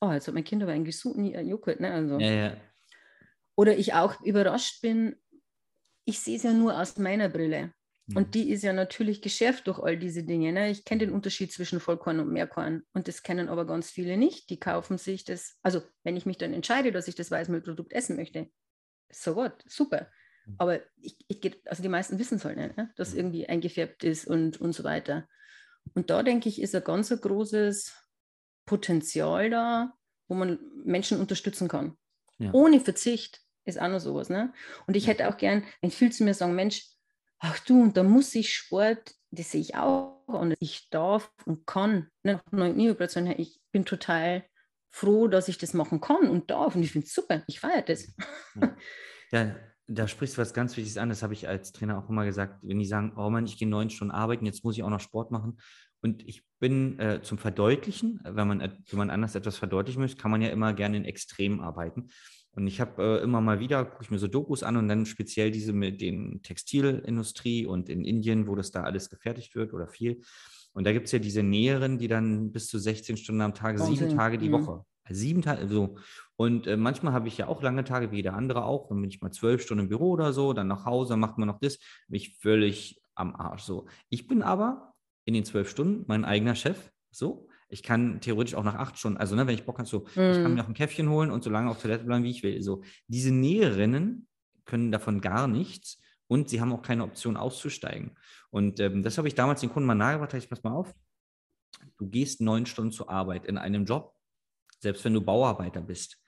[0.00, 1.92] oh, jetzt hat mein Kind aber eigentlich so nie einen Joghurt, ne?
[1.92, 2.18] Also.
[2.18, 2.56] Ja, ja.
[3.56, 5.16] oder ich auch überrascht bin,
[6.04, 7.72] ich sehe es ja nur aus meiner Brille.
[8.14, 8.30] Und mhm.
[8.32, 10.52] die ist ja natürlich geschärft durch all diese Dinge.
[10.52, 10.70] Ne?
[10.70, 14.50] Ich kenne den Unterschied zwischen Vollkorn und Mehrkorn und das kennen aber ganz viele nicht.
[14.50, 18.16] Die kaufen sich das, also wenn ich mich dann entscheide, dass ich das Weißmehlprodukt essen
[18.16, 18.50] möchte,
[19.10, 20.10] so what, super.
[20.46, 20.54] Mhm.
[20.58, 22.92] Aber ich, ich also die meisten wissen es halt nicht, ne?
[22.96, 23.18] dass mhm.
[23.18, 25.28] irgendwie eingefärbt ist und, und so weiter.
[25.94, 27.94] Und da denke ich, ist ein ganz ein großes
[28.66, 29.94] Potenzial da,
[30.28, 31.96] wo man Menschen unterstützen kann.
[32.38, 32.52] Ja.
[32.52, 34.28] Ohne Verzicht ist auch noch sowas.
[34.28, 34.52] Ne?
[34.86, 36.86] Und ich hätte auch gern, wenn viele zu mir sagen, Mensch,
[37.38, 41.66] ach du, und da muss ich Sport, das sehe ich auch und ich darf und
[41.66, 42.08] kann.
[42.22, 44.44] Nach neun Operationen, ich bin total
[44.90, 47.82] froh, dass ich das machen kann und darf und ich finde es super, ich feiere
[47.82, 48.14] das.
[49.34, 52.26] Ja, da sprichst du was ganz Wichtiges an, das habe ich als Trainer auch immer
[52.26, 54.90] gesagt, wenn die sagen, oh Mann, ich gehe neun Stunden arbeiten, jetzt muss ich auch
[54.90, 55.58] noch Sport machen.
[56.02, 60.30] Und ich bin äh, zum Verdeutlichen, wenn man, wenn man anders etwas verdeutlichen möchte, kann
[60.30, 62.08] man ja immer gerne in Extremen arbeiten.
[62.54, 65.06] Und ich habe äh, immer mal wieder, gucke ich mir so Dokus an und dann
[65.06, 69.88] speziell diese mit den Textilindustrie und in Indien, wo das da alles gefertigt wird oder
[69.88, 70.22] viel.
[70.74, 73.78] Und da gibt es ja diese Näheren, die dann bis zu 16 Stunden am Tag,
[73.78, 73.96] Wahnsinn.
[73.96, 74.52] sieben Tage die mhm.
[74.52, 74.84] Woche.
[75.08, 75.96] Sieben Tage, so.
[76.36, 78.88] Und äh, manchmal habe ich ja auch lange Tage, wie jeder andere auch.
[78.88, 81.48] Dann bin ich mal zwölf Stunden im Büro oder so, dann nach Hause, macht man
[81.48, 81.78] noch das.
[82.08, 83.62] Bin ich völlig am Arsch.
[83.62, 83.86] So.
[84.08, 86.92] Ich bin aber in den zwölf Stunden mein eigener Chef.
[87.10, 87.48] So.
[87.72, 90.02] Ich kann theoretisch auch nach acht Stunden, also ne, wenn ich Bock habe, so, mm.
[90.04, 90.54] ich kann mhm.
[90.54, 92.62] mir auch ein Käffchen holen und so lange auf Toilette bleiben, wie ich will.
[92.62, 94.28] So, diese Näherinnen
[94.66, 98.16] können davon gar nichts und sie haben auch keine Option auszusteigen.
[98.50, 100.94] Und ähm, das habe ich damals den Kunden mal nahegebracht, ich pass mal auf,
[101.96, 104.14] du gehst neun Stunden zur Arbeit in einem Job,
[104.80, 106.18] selbst wenn du Bauarbeiter bist.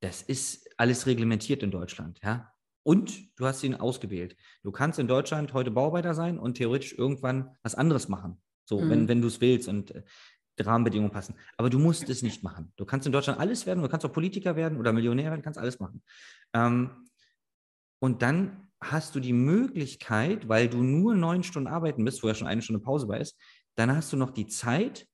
[0.00, 2.52] Das ist alles reglementiert in Deutschland, ja.
[2.84, 4.36] Und du hast ihn ausgewählt.
[4.62, 8.42] Du kannst in Deutschland heute Bauarbeiter sein und theoretisch irgendwann was anderes machen.
[8.64, 8.90] So, mhm.
[8.90, 9.68] wenn, wenn du es willst.
[9.68, 9.94] Und
[10.62, 11.34] äh, Rahmenbedingungen passen.
[11.56, 12.72] Aber du musst es nicht machen.
[12.76, 15.58] Du kannst in Deutschland alles werden, du kannst auch Politiker werden oder Millionär werden, kannst
[15.58, 16.02] alles machen.
[16.54, 17.08] Ähm,
[18.00, 22.34] und dann hast du die Möglichkeit, weil du nur neun Stunden arbeiten bist, wo ja
[22.34, 23.38] schon eine Stunde Pause bei ist,
[23.76, 25.06] dann hast du noch die Zeit,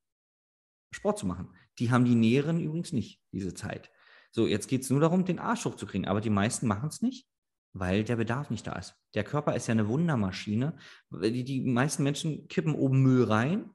[0.91, 1.51] Sport zu machen.
[1.79, 3.91] Die haben die Näheren übrigens nicht, diese Zeit.
[4.31, 6.09] So, jetzt geht es nur darum, den Arsch hochzukriegen.
[6.09, 7.27] Aber die meisten machen es nicht,
[7.73, 8.95] weil der Bedarf nicht da ist.
[9.15, 10.77] Der Körper ist ja eine Wundermaschine.
[11.11, 13.71] Die, die meisten Menschen kippen oben Müll rein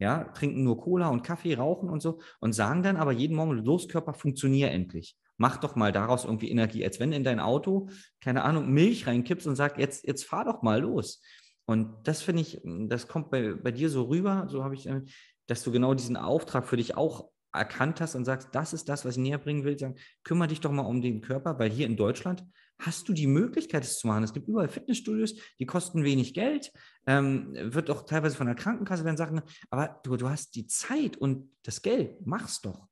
[0.00, 3.52] ja, trinken nur Cola und Kaffee, rauchen und so und sagen dann aber jeden Morgen,
[3.52, 5.16] los Körper, funktionier endlich.
[5.36, 7.88] Mach doch mal daraus irgendwie Energie, als wenn in dein Auto,
[8.20, 11.22] keine Ahnung, Milch reinkippst und sagst, jetzt, jetzt fahr doch mal los.
[11.66, 15.02] Und das finde ich, das kommt bei, bei dir so rüber, so habe ich, äh,
[15.46, 19.04] dass du genau diesen Auftrag für dich auch erkannt hast und sagst, das ist das,
[19.04, 21.86] was ich näher bringen will, sagen, kümmere dich doch mal um den Körper, weil hier
[21.86, 22.44] in Deutschland
[22.80, 24.24] hast du die Möglichkeit, es zu machen.
[24.24, 26.72] Es gibt überall Fitnessstudios, die kosten wenig Geld,
[27.06, 31.16] ähm, wird auch teilweise von der Krankenkasse werden Sachen, aber du, du hast die Zeit
[31.16, 32.88] und das Geld, mach's doch.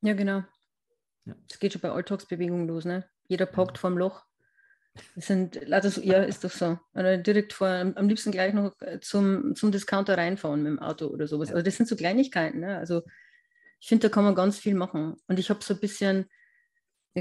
[0.00, 0.42] Ja, genau.
[1.24, 1.56] Es ja.
[1.60, 3.04] geht schon bei Alltagsbewegungen los, ne?
[3.28, 3.80] Jeder packt ja.
[3.80, 4.24] vorm Loch.
[5.14, 6.78] Das sind, also, ja, ist doch so.
[6.94, 11.06] Oder direkt vor, am liebsten gleich noch äh, zum, zum Discounter reinfahren mit dem Auto
[11.06, 11.50] oder sowas.
[11.50, 12.60] Also das sind so Kleinigkeiten.
[12.60, 12.76] Ne?
[12.76, 13.02] Also
[13.80, 15.16] ich finde, da kann man ganz viel machen.
[15.28, 16.28] Und ich habe so ein bisschen,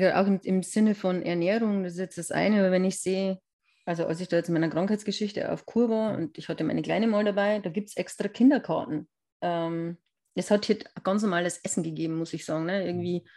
[0.03, 3.39] auch im, Sinne von Ernährung, das ist jetzt das eine, aber wenn ich sehe,
[3.85, 6.81] also als ich da jetzt in meiner Krankheitsgeschichte auf Kur war und ich hatte meine
[6.81, 9.07] Kleine mal dabei, da gibt es extra Kinderkarten.
[9.41, 9.97] Ähm,
[10.35, 12.65] es hat hier ganz normales Essen gegeben, muss ich sagen.
[12.65, 12.85] Ne?
[12.85, 13.27] Irgendwie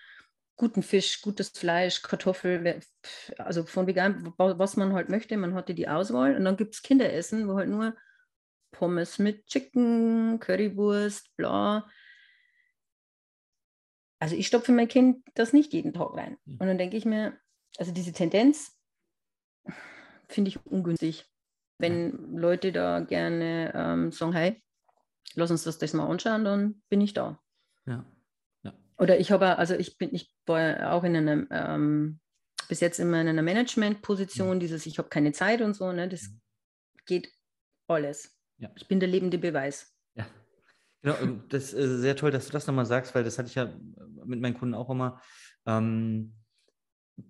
[0.57, 2.81] guten Fisch, gutes Fleisch, Kartoffel,
[3.39, 5.37] also von vegan, was man halt möchte.
[5.37, 7.97] Man hatte die Auswahl und dann gibt es Kinderessen, wo halt nur
[8.73, 11.89] Pommes mit Chicken, Currywurst, bla
[14.21, 16.37] also ich stopfe mein Kind das nicht jeden Tag rein.
[16.47, 16.59] Hm.
[16.61, 17.37] Und dann denke ich mir,
[17.79, 18.79] also diese Tendenz
[20.29, 21.27] finde ich ungünstig,
[21.79, 24.63] wenn Leute da gerne ähm, sagen, hey,
[25.35, 27.41] lass uns das, das mal anschauen, dann bin ich da.
[27.87, 28.05] Ja.
[28.63, 28.75] ja.
[28.99, 32.21] Oder ich habe, also ich bin, ich war auch in einem, ähm,
[32.69, 34.61] bis jetzt immer in einer Management-Position, mhm.
[34.61, 36.41] dieses, ich habe keine Zeit und so, ne, das mhm.
[37.07, 37.33] geht
[37.89, 38.37] alles.
[38.59, 38.71] Ja.
[38.77, 39.97] Ich bin der lebende Beweis.
[41.03, 41.17] Genau,
[41.49, 43.73] das ist sehr toll, dass du das nochmal sagst, weil das hatte ich ja
[44.25, 45.21] mit meinen Kunden auch immer.
[45.67, 46.35] Ähm,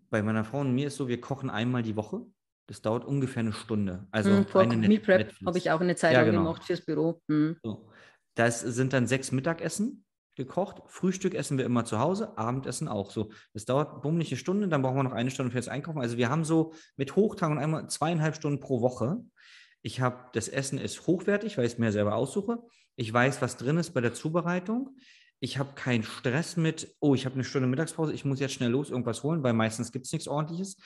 [0.09, 2.23] bei meiner Frau und mir ist so, wir kochen einmal die Woche.
[2.67, 4.07] Das dauert ungefähr eine Stunde.
[4.13, 6.45] Also hm, eine Meal Prep habe ich auch eine Zeit lang ja, genau.
[6.45, 7.21] gemacht fürs Büro.
[7.29, 7.57] Hm.
[7.63, 7.91] So.
[8.37, 10.05] Das sind dann sechs Mittagessen
[10.37, 10.83] gekocht.
[10.87, 13.11] Frühstück essen wir immer zu Hause, Abendessen auch.
[13.11, 16.01] So, das dauert bummelig eine Stunde, dann brauchen wir noch eine Stunde fürs Einkaufen.
[16.01, 19.19] Also wir haben so mit Hochtag und einmal zweieinhalb Stunden pro Woche.
[19.83, 22.63] Ich habe, das Essen ist hochwertig, weil ich es mir selber aussuche.
[22.96, 24.96] Ich weiß, was drin ist bei der Zubereitung.
[25.38, 28.70] Ich habe keinen Stress mit, oh, ich habe eine Stunde Mittagspause, ich muss jetzt schnell
[28.70, 30.76] los irgendwas holen, weil meistens gibt es nichts Ordentliches.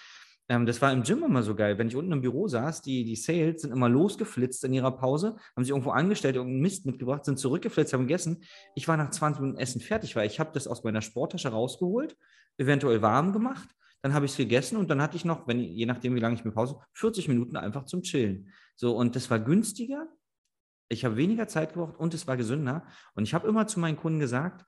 [0.49, 1.79] Ähm, das war im Gym immer so geil.
[1.79, 5.37] Wenn ich unten im Büro saß, die, die Sales sind immer losgeflitzt in ihrer Pause,
[5.57, 8.45] haben sich irgendwo angestellt, irgendeinen Mist mitgebracht, sind zurückgeflitzt, haben gegessen.
[8.75, 12.17] Ich war nach 20 Minuten Essen fertig, weil ich habe das aus meiner Sporttasche rausgeholt,
[12.59, 13.69] eventuell warm gemacht,
[14.03, 16.35] dann habe ich es gegessen und dann hatte ich noch, wenn, je nachdem, wie lange
[16.35, 18.53] ich mir Pause, 40 Minuten einfach zum Chillen.
[18.77, 20.07] So, und das war günstiger.
[20.89, 22.87] Ich habe weniger Zeit gebraucht und es war gesünder.
[23.15, 24.65] Und ich habe immer zu meinen Kunden gesagt,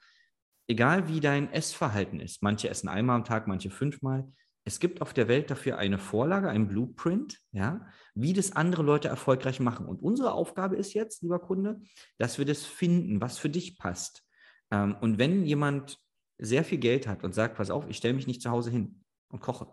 [0.68, 4.26] egal wie dein Essverhalten ist, manche essen einmal am Tag, manche fünfmal,
[4.66, 9.06] es gibt auf der Welt dafür eine Vorlage, ein Blueprint, ja, wie das andere Leute
[9.06, 9.86] erfolgreich machen.
[9.86, 11.80] Und unsere Aufgabe ist jetzt, lieber Kunde,
[12.18, 14.24] dass wir das finden, was für dich passt.
[14.72, 16.00] Ähm, und wenn jemand
[16.38, 19.04] sehr viel Geld hat und sagt, pass auf, ich stelle mich nicht zu Hause hin
[19.28, 19.68] und koche,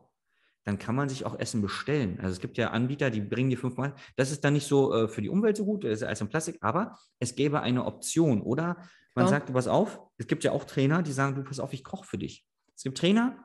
[0.66, 2.20] dann kann man sich auch Essen bestellen.
[2.20, 3.96] Also es gibt ja Anbieter, die bringen die fünfmal.
[4.16, 6.30] Das ist dann nicht so äh, für die Umwelt so gut, das ist alles in
[6.30, 8.42] Plastik, aber es gäbe eine Option.
[8.42, 8.78] Oder
[9.16, 9.30] man ja.
[9.30, 12.06] sagt, pass auf, es gibt ja auch Trainer, die sagen, du pass auf, ich koche
[12.06, 12.46] für dich.
[12.76, 13.38] Es gibt Trainer,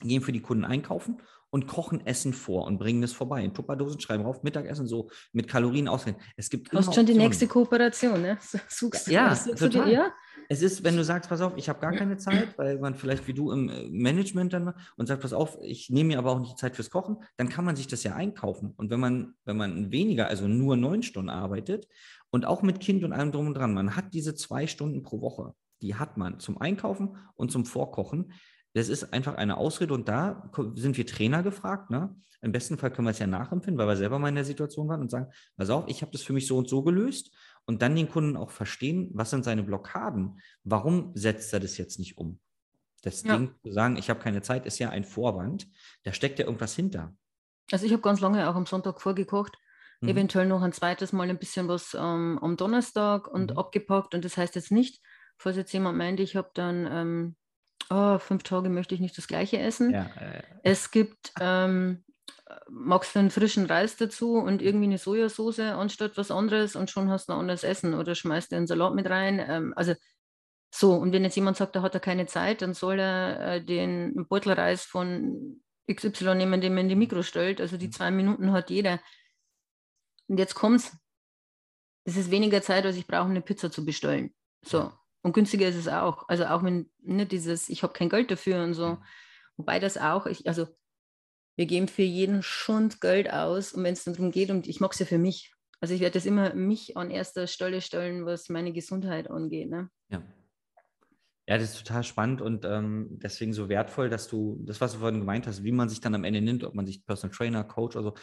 [0.00, 3.42] gehen für die Kunden einkaufen und kochen Essen vor und bringen es vorbei.
[3.42, 6.16] In Tupperdosen schreiben drauf, Mittagessen so mit Kalorien ausgehen.
[6.36, 8.38] Es gibt Du hast schon die nächste Kooperation, ne?
[8.68, 9.90] Suchst, ja, total.
[9.90, 10.12] Ja?
[10.48, 13.26] Es ist, wenn du sagst, pass auf, ich habe gar keine Zeit, weil man vielleicht
[13.26, 16.40] wie du im äh, Management dann und sagt, pass auf, ich nehme mir aber auch
[16.40, 18.72] nicht Zeit fürs Kochen, dann kann man sich das ja einkaufen.
[18.76, 21.88] Und wenn man, wenn man weniger, also nur neun Stunden arbeitet
[22.30, 25.20] und auch mit Kind und allem drum und dran, man hat diese zwei Stunden pro
[25.20, 28.32] Woche, die hat man zum Einkaufen und zum Vorkochen
[28.76, 31.88] das ist einfach eine Ausrede und da sind wir Trainer gefragt.
[31.88, 32.14] Ne?
[32.42, 34.86] Im besten Fall können wir es ja nachempfinden, weil wir selber mal in der Situation
[34.86, 37.34] waren und sagen, pass auf, ich habe das für mich so und so gelöst
[37.66, 41.98] und dann den Kunden auch verstehen, was sind seine Blockaden, warum setzt er das jetzt
[41.98, 42.40] nicht um.
[43.02, 43.36] Das ja.
[43.36, 45.68] Ding zu sagen, ich habe keine Zeit, ist ja ein Vorwand,
[46.04, 47.14] da steckt ja irgendwas hinter.
[47.70, 49.58] Also ich habe ganz lange auch am Sonntag vorgekocht,
[50.00, 50.08] mhm.
[50.08, 53.58] eventuell noch ein zweites Mal ein bisschen was ähm, am Donnerstag und mhm.
[53.58, 55.02] abgepackt und das heißt jetzt nicht,
[55.36, 57.36] falls jetzt jemand meint, ich habe dann ähm,
[57.90, 59.90] oh, fünf Tage möchte ich nicht das gleiche essen.
[59.92, 62.04] Ja, äh, es gibt, ähm,
[62.68, 67.10] magst du einen frischen Reis dazu und irgendwie eine Sojasauce anstatt was anderes und schon
[67.10, 69.44] hast du ein anderes Essen oder schmeißt du einen Salat mit rein.
[69.46, 69.94] Ähm, also
[70.74, 73.64] so, und wenn jetzt jemand sagt, da hat er keine Zeit, dann soll er äh,
[73.64, 77.60] den Beutel Reis von XY nehmen, den man in die Mikro stellt.
[77.60, 77.92] Also die mhm.
[77.92, 79.00] zwei Minuten hat jeder.
[80.28, 80.96] Und jetzt kommt's.
[82.04, 84.34] Es ist weniger Zeit, als ich brauche, eine Pizza zu bestellen.
[84.62, 84.92] So.
[85.22, 86.28] Und günstiger ist es auch.
[86.28, 88.90] Also auch wenn ne, dieses, ich habe kein Geld dafür und so.
[88.90, 89.04] Mhm.
[89.56, 90.66] Wobei das auch, ich, also
[91.56, 93.72] wir geben für jeden Schund Geld aus.
[93.72, 95.52] Und wenn es darum geht, und ich mache es ja für mich.
[95.80, 99.68] Also ich werde das immer mich an erster Stelle stellen, was meine Gesundheit angeht.
[99.68, 99.90] Ne?
[100.10, 100.22] Ja.
[101.48, 104.98] Ja, das ist total spannend und ähm, deswegen so wertvoll, dass du das, was du
[104.98, 107.62] vorhin gemeint hast, wie man sich dann am Ende nimmt, ob man sich Personal Trainer,
[107.62, 108.14] Coach oder so,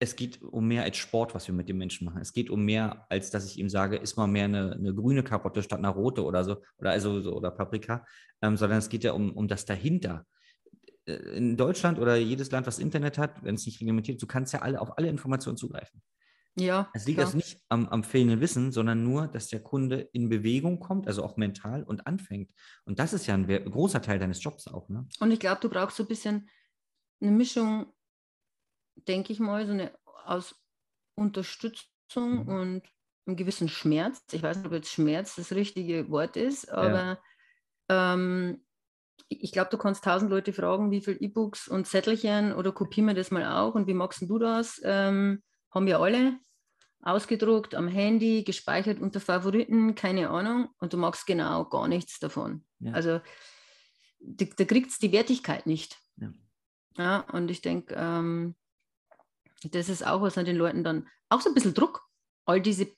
[0.00, 2.20] es geht um mehr als Sport, was wir mit dem Menschen machen.
[2.20, 5.24] Es geht um mehr, als dass ich ihm sage, ist mal mehr eine, eine grüne
[5.24, 8.06] Karotte statt einer rote oder so, oder also so, oder Paprika,
[8.42, 10.24] ähm, sondern es geht ja um, um das dahinter.
[11.08, 14.52] Äh, in Deutschland oder jedes Land, was Internet hat, wenn es nicht reglementiert du kannst
[14.52, 16.02] ja alle auf alle Informationen zugreifen.
[16.56, 16.90] Ja.
[16.92, 17.26] Es liegt klar.
[17.26, 21.22] also nicht am, am fehlenden Wissen, sondern nur, dass der Kunde in Bewegung kommt, also
[21.22, 22.50] auch mental und anfängt.
[22.84, 24.88] Und das ist ja ein großer Teil deines Jobs auch.
[24.88, 25.06] Ne?
[25.20, 26.48] Und ich glaube, du brauchst so ein bisschen
[27.20, 27.92] eine Mischung
[29.06, 29.92] denke ich mal, so eine
[30.24, 30.54] aus
[31.14, 32.48] Unterstützung mhm.
[32.48, 32.82] und
[33.26, 34.22] einem gewissen Schmerz.
[34.32, 37.20] Ich weiß nicht, ob jetzt Schmerz das richtige Wort ist, aber
[37.90, 38.14] ja.
[38.14, 38.64] ähm,
[39.28, 43.14] ich glaube, du kannst tausend Leute fragen, wie viele E-Books und Zettelchen oder kopieren wir
[43.14, 44.80] das mal auch und wie magst du das?
[44.84, 46.38] Ähm, haben wir alle
[47.02, 52.64] ausgedruckt am Handy, gespeichert unter Favoriten, keine Ahnung, und du magst genau gar nichts davon.
[52.80, 52.92] Ja.
[52.92, 53.20] Also
[54.20, 55.98] da, kriegt es die Wertigkeit nicht.
[56.16, 56.32] Ja.
[56.96, 58.56] ja und ich denke, ähm,
[59.64, 62.04] das ist auch was an den Leuten dann auch so ein bisschen Druck.
[62.44, 62.88] All diese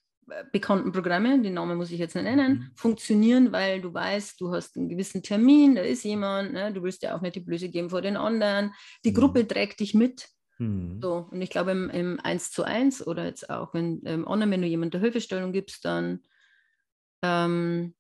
[0.53, 2.71] bekannten Programme, den Namen muss ich jetzt nicht nennen, mhm.
[2.75, 6.73] funktionieren, weil du weißt, du hast einen gewissen Termin, da ist jemand, ne?
[6.73, 8.73] du willst ja auch nicht die Blöße geben vor den anderen.
[9.05, 9.15] Die mhm.
[9.15, 10.29] Gruppe trägt dich mit.
[10.59, 11.01] Mhm.
[11.03, 14.53] So, und ich glaube, im, im 1 zu 1 oder jetzt auch wenn, ähm, online,
[14.53, 16.21] wenn du jemandem Hilfestellung gibst, dann
[17.23, 17.95] ähm,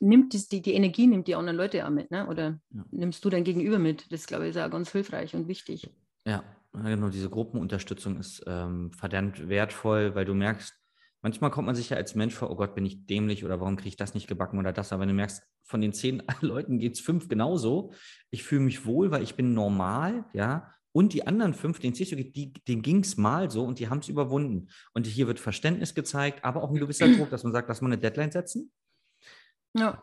[0.00, 2.26] nimmt die, die Energie, nimmt die anderen Leute auch mit, ne?
[2.28, 2.84] oder ja.
[2.90, 4.10] nimmst du dein Gegenüber mit.
[4.12, 5.90] Das, glaube ich, ist auch ganz hilfreich und wichtig.
[6.24, 6.42] Ja,
[6.82, 10.74] genau, diese Gruppenunterstützung ist ähm, verdammt wertvoll, weil du merkst,
[11.22, 13.76] manchmal kommt man sich ja als Mensch vor, oh Gott, bin ich dämlich oder warum
[13.76, 16.78] kriege ich das nicht gebacken oder das, aber wenn du merkst, von den zehn Leuten
[16.78, 17.92] geht es fünf genauso,
[18.30, 22.08] ich fühle mich wohl, weil ich bin normal, ja, und die anderen fünf, denen es
[22.08, 24.68] die, denen ging es mal so und die haben es überwunden.
[24.94, 27.88] Und hier wird Verständnis gezeigt, aber auch ein gewisser Druck, dass man sagt, lass mal
[27.88, 28.72] eine Deadline setzen.
[29.74, 30.02] Ja.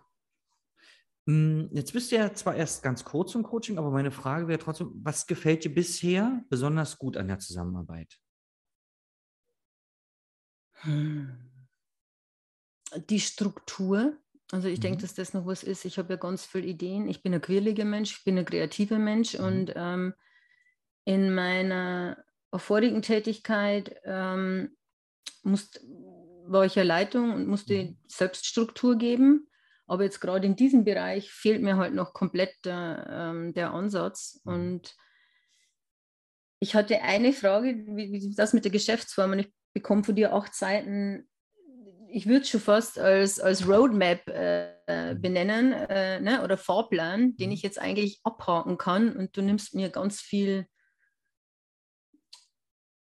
[1.26, 4.60] Hm, jetzt bist du ja zwar erst ganz kurz im Coaching, aber meine Frage wäre
[4.60, 8.20] trotzdem, was gefällt dir bisher besonders gut an der Zusammenarbeit?
[10.82, 11.50] Hm.
[13.08, 14.18] Die Struktur.
[14.52, 14.82] Also ich mhm.
[14.82, 15.86] denke, dass das noch was ist.
[15.86, 17.08] Ich habe ja ganz viele Ideen.
[17.08, 19.46] Ich bin ein quirliger Mensch, ich bin ein kreativer Mensch mhm.
[19.46, 20.14] und ähm,
[21.06, 24.76] in meiner vorigen Tätigkeit ähm,
[25.42, 25.80] musste,
[26.46, 27.98] war ich ja Leitung und musste mhm.
[28.08, 29.48] Selbststruktur geben.
[29.88, 34.42] Aber jetzt gerade in diesem Bereich fehlt mir halt noch komplett der, ähm, der Ansatz.
[34.44, 34.54] Mhm.
[34.54, 34.96] Und
[36.60, 40.34] ich hatte eine Frage, wie, wie das mit der Geschäftsform, und ich bekomme von dir
[40.34, 41.28] acht Seiten.
[42.08, 45.22] Ich würde es schon fast als, als Roadmap äh, mhm.
[45.22, 47.54] benennen äh, ne, oder Fahrplan, den mhm.
[47.54, 49.16] ich jetzt eigentlich abhaken kann.
[49.16, 50.68] Und du nimmst mir ganz viel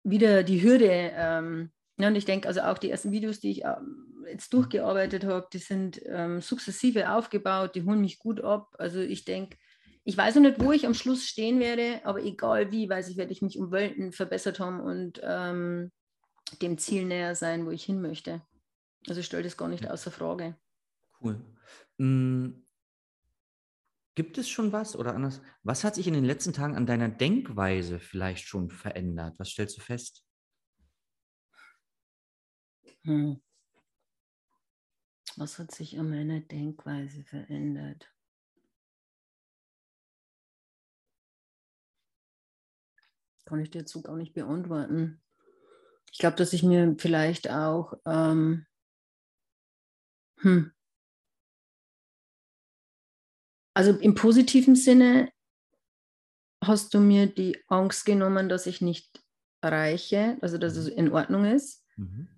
[0.05, 1.13] wieder die Hürde.
[1.15, 5.25] Ähm, ja, und ich denke, also auch die ersten Videos, die ich ähm, jetzt durchgearbeitet
[5.25, 8.75] habe, die sind ähm, sukzessive aufgebaut, die holen mich gut ab.
[8.79, 9.57] Also ich denke,
[10.05, 13.17] ich weiß noch nicht, wo ich am Schluss stehen werde, aber egal wie, weiß ich,
[13.17, 15.91] werde ich mich um Welten verbessert haben und ähm,
[16.63, 18.43] dem Ziel näher sein, wo ich hin möchte.
[19.09, 20.57] Also ich stelle das gar nicht außer Frage.
[21.21, 21.41] Cool.
[21.99, 22.67] Mhm.
[24.15, 25.43] Gibt es schon was oder anders?
[25.63, 29.35] Was hat sich in den letzten Tagen an deiner Denkweise vielleicht schon verändert?
[29.39, 30.25] Was stellst du fest?
[33.03, 33.41] Hm.
[35.37, 38.11] Was hat sich an meiner Denkweise verändert?
[43.45, 45.23] Kann ich dir dazu gar nicht beantworten.
[46.11, 48.67] Ich glaube, dass ich mir vielleicht auch ähm,
[50.39, 50.73] hm,
[53.75, 55.31] also im positiven Sinne
[56.65, 59.23] hast du mir die Angst genommen, dass ich nicht
[59.61, 60.99] erreiche, also dass es mhm.
[60.99, 62.29] in Ordnung ist, mhm.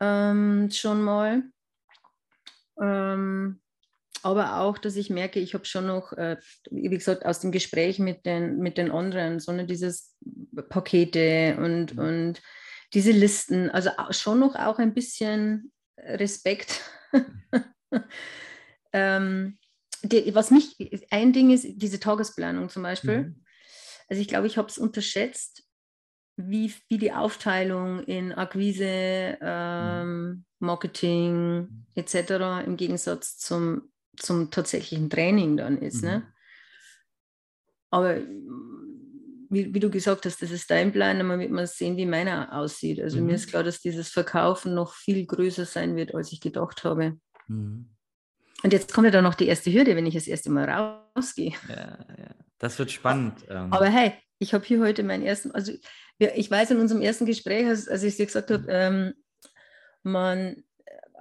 [0.00, 1.44] ähm, schon mal.
[2.80, 3.60] Ähm,
[4.22, 6.36] aber auch, dass ich merke, ich habe schon noch, äh,
[6.70, 10.16] wie gesagt, aus dem Gespräch mit den, mit den anderen, sondern dieses
[10.68, 11.98] Pakete und, mhm.
[11.98, 12.42] und
[12.94, 16.82] diese Listen, also schon noch auch ein bisschen Respekt.
[18.92, 19.58] ähm,
[20.02, 20.76] die, was mich,
[21.10, 23.18] ein Ding ist diese Tagesplanung zum Beispiel.
[23.18, 23.44] Mhm.
[24.08, 25.64] Also ich glaube, ich habe es unterschätzt,
[26.36, 30.44] wie, wie die Aufteilung in Akquise, ähm, mhm.
[30.62, 32.64] Marketing etc.
[32.66, 36.02] im Gegensatz zum, zum tatsächlichen Training dann ist.
[36.02, 36.08] Ne?
[36.08, 36.14] Mhm.
[36.14, 36.32] Ne?
[37.90, 38.16] Aber
[39.50, 42.56] wie, wie, du gesagt hast, das ist dein Plan, dann wird man sehen, wie meiner
[42.56, 43.00] aussieht.
[43.02, 43.26] Also mhm.
[43.26, 47.18] mir ist klar, dass dieses Verkaufen noch viel größer sein wird, als ich gedacht habe.
[47.48, 47.90] Mhm.
[48.62, 50.70] Und jetzt kommt ja dann noch die erste Hürde, wenn ich das erste Mal
[51.16, 51.52] rausgehe.
[51.68, 52.34] Ja, ja.
[52.58, 53.44] Das wird spannend.
[53.50, 53.72] Ähm.
[53.72, 55.72] Aber hey, ich habe hier heute meinen ersten, also
[56.18, 59.14] ich weiß in unserem ersten Gespräch, als, als ich dir gesagt habe, ähm,
[60.02, 60.64] man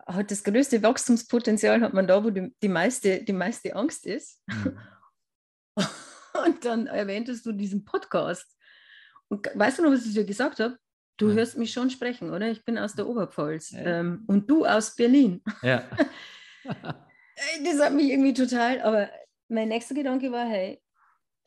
[0.05, 4.41] hat das größte Wachstumspotenzial, hat man da, wo die, die, meiste, die meiste Angst ist.
[4.47, 4.77] Mhm.
[6.45, 8.57] Und dann erwähntest du diesen Podcast.
[9.27, 10.77] Und weißt du noch, was ich dir gesagt habe?
[11.17, 11.35] Du ja.
[11.35, 12.49] hörst mich schon sprechen, oder?
[12.49, 13.99] Ich bin aus der Oberpfalz ja.
[13.99, 15.43] ähm, und du aus Berlin.
[15.61, 15.87] Ja.
[16.63, 19.09] das hat mich irgendwie total, aber
[19.47, 20.81] mein nächster Gedanke war, hey,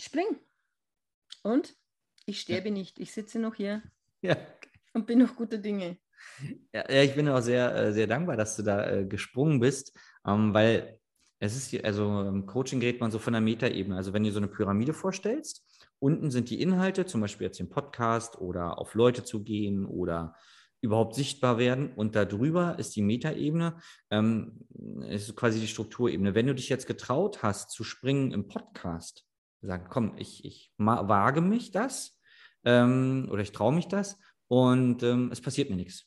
[0.01, 0.39] spring.
[1.43, 1.75] Und
[2.27, 2.75] ich sterbe ja.
[2.75, 3.83] nicht, ich sitze noch hier
[4.23, 4.37] ja.
[4.93, 5.99] und bin noch guter Dinge.
[6.73, 9.97] Ja, ja, ich bin auch sehr, äh, sehr dankbar, dass du da äh, gesprungen bist,
[10.27, 10.99] ähm, weil
[11.39, 13.97] es ist, also im Coaching geht man so von der Metaebene.
[13.97, 15.65] Also wenn du so eine Pyramide vorstellst,
[15.99, 20.35] unten sind die Inhalte, zum Beispiel jetzt den Podcast oder auf Leute zu gehen oder
[20.81, 21.93] überhaupt sichtbar werden.
[21.95, 23.77] Und darüber ist die Metaebene,
[24.11, 24.67] ähm,
[25.09, 26.35] ist quasi die Strukturebene.
[26.35, 29.25] Wenn du dich jetzt getraut hast zu springen im Podcast,
[29.63, 32.21] sagen, komm, ich, ich wage mich das
[32.65, 36.07] ähm, oder ich traue mich das und ähm, es passiert mir nichts.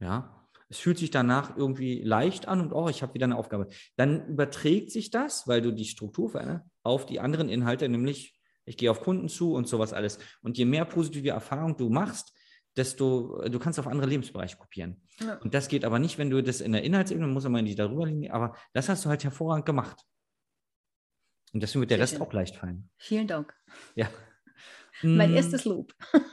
[0.00, 3.68] Ja, es fühlt sich danach irgendwie leicht an und oh, ich habe wieder eine Aufgabe.
[3.96, 8.76] Dann überträgt sich das, weil du die Struktur veränderst, auf die anderen Inhalte, nämlich ich
[8.76, 10.18] gehe auf Kunden zu und sowas alles.
[10.42, 12.32] Und je mehr positive Erfahrung du machst,
[12.76, 15.02] desto, du kannst auf andere Lebensbereiche kopieren.
[15.20, 15.36] Ja.
[15.36, 18.06] Und das geht aber nicht, wenn du das in der Inhaltsebene, muss man die darüber
[18.06, 20.02] liegen, aber das hast du halt hervorragend gemacht.
[21.52, 22.90] Und deswegen wird der Rest auch leicht fallen.
[22.96, 23.54] Vielen Dank.
[23.94, 24.08] Ja.
[25.02, 25.36] Mein mm.
[25.36, 25.92] erstes Lob.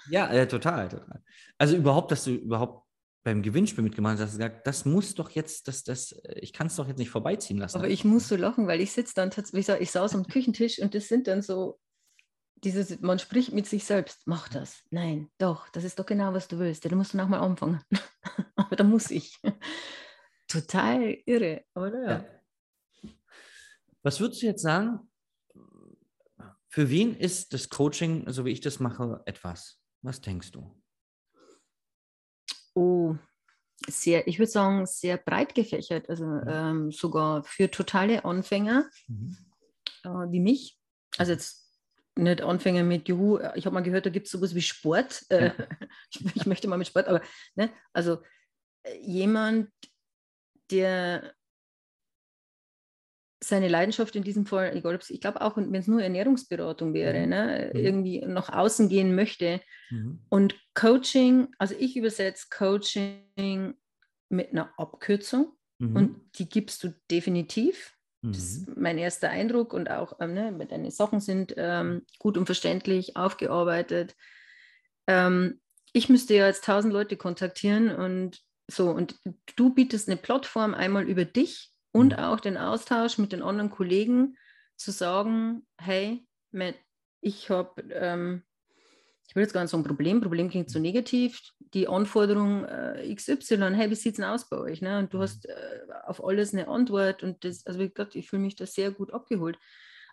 [0.10, 1.24] Ja, äh, total, total.
[1.58, 2.81] Also überhaupt, dass du überhaupt
[3.24, 6.88] beim Gewinnspiel mitgemacht hast, gesagt, das muss doch jetzt, das, das, ich kann es doch
[6.88, 7.78] jetzt nicht vorbeiziehen lassen.
[7.78, 10.96] Aber ich muss so lachen, weil ich sitze dann tatsächlich, ich saß am Küchentisch und
[10.96, 11.80] das sind dann so
[12.64, 14.84] dieses, man spricht mit sich selbst, mach das.
[14.90, 16.86] Nein, doch, das ist doch genau, was du willst.
[16.86, 17.82] Du musst nochmal anfangen.
[18.56, 19.40] Aber da muss ich.
[20.48, 22.10] Total irre, oder?
[23.04, 23.12] Ja.
[24.04, 25.12] Was würdest du jetzt sagen?
[26.70, 29.80] Für wen ist das Coaching, so wie ich das mache, etwas?
[30.02, 30.82] Was denkst du?
[32.74, 33.16] Oh,
[33.88, 36.10] sehr, ich würde sagen, sehr breit gefächert.
[36.10, 36.44] Also mhm.
[36.48, 39.38] ähm, sogar für totale Anfänger mhm.
[40.04, 40.78] äh, wie mich.
[41.18, 41.62] Also jetzt
[42.16, 45.26] nicht Anfänger mit, juhu, ich habe mal gehört, da gibt es sowas wie Sport.
[45.30, 45.54] Äh, ja.
[46.12, 47.22] ich, ich, möchte mal mit Sport, aber
[47.56, 48.22] ne, also
[48.84, 49.70] äh, jemand,
[50.70, 51.34] der
[53.44, 56.94] seine Leidenschaft in diesem Fall, egal ob es, ich glaube auch, wenn es nur Ernährungsberatung
[56.94, 57.30] wäre, mhm.
[57.30, 57.80] ne, mhm.
[57.80, 59.62] irgendwie nach außen gehen möchte.
[59.90, 60.20] Mhm.
[60.30, 63.74] Und Coaching, also ich übersetze Coaching
[64.30, 65.96] mit einer Abkürzung mhm.
[65.96, 67.98] und die gibst du definitiv.
[68.22, 68.32] Mhm.
[68.32, 72.46] Das ist mein erster Eindruck und auch, ähm, ne, deine Sachen sind ähm, gut und
[72.46, 74.16] verständlich aufgearbeitet.
[75.08, 75.60] Ähm,
[75.94, 79.20] ich müsste ja jetzt tausend Leute kontaktieren und so, und
[79.56, 82.20] du bietest eine Plattform einmal über dich und mhm.
[82.20, 84.38] auch den Austausch mit den anderen Kollegen
[84.76, 86.26] zu sagen, hey,
[87.22, 88.44] ich habe ähm,
[89.32, 91.42] ich will jetzt gar nicht sagen Problem, Problem klingt so negativ,
[91.74, 94.82] die Anforderung äh, XY, hey, wie sieht es denn aus bei euch?
[94.82, 95.00] Ne?
[95.00, 95.22] Und du mhm.
[95.22, 95.54] hast äh,
[96.06, 99.14] auf alles eine Antwort und das, also wie gesagt, ich fühle mich da sehr gut
[99.14, 99.58] abgeholt.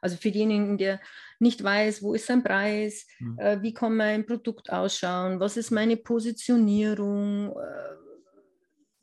[0.01, 1.01] Also für denjenigen, der
[1.41, 3.41] nicht weiß, wo ist sein Preis, mhm.
[3.41, 8.08] äh, wie kann mein Produkt ausschauen, was ist meine Positionierung, äh,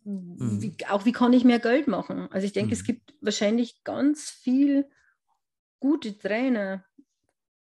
[0.06, 0.62] mhm.
[0.62, 2.28] wie, auch wie kann ich mehr Geld machen.
[2.32, 2.86] Also ich denke, es mhm.
[2.86, 4.90] gibt wahrscheinlich ganz viel
[5.80, 6.86] gute Trainer,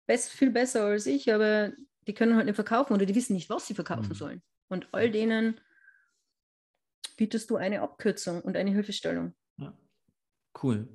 [0.06, 1.74] best, viel besser als ich, aber
[2.08, 4.16] die können halt nicht verkaufen oder die wissen nicht, was sie verkaufen mhm.
[4.16, 4.44] sollen.
[4.68, 5.60] Und all denen
[7.18, 9.34] bietest du eine Abkürzung und eine Hilfestellung.
[9.58, 9.78] Ja.
[10.62, 10.88] Cool.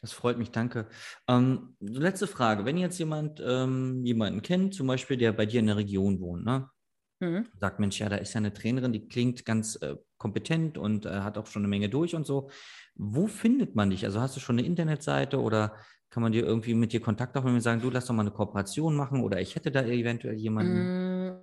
[0.00, 0.88] Das freut mich, danke.
[1.28, 2.64] Ähm, letzte Frage.
[2.64, 6.44] Wenn jetzt jemand ähm, jemanden kennt, zum Beispiel, der bei dir in der Region wohnt,
[6.44, 6.70] ne?
[7.18, 7.46] Mhm.
[7.58, 11.20] sagt, Mensch, ja, da ist ja eine Trainerin, die klingt ganz äh, kompetent und äh,
[11.20, 12.50] hat auch schon eine Menge durch und so.
[12.94, 14.04] Wo findet man dich?
[14.04, 15.76] Also hast du schon eine Internetseite oder
[16.10, 18.30] kann man dir irgendwie mit dir Kontakt aufnehmen und sagen, du lass doch mal eine
[18.30, 21.28] Kooperation machen oder ich hätte da eventuell jemanden?
[21.28, 21.38] Mm,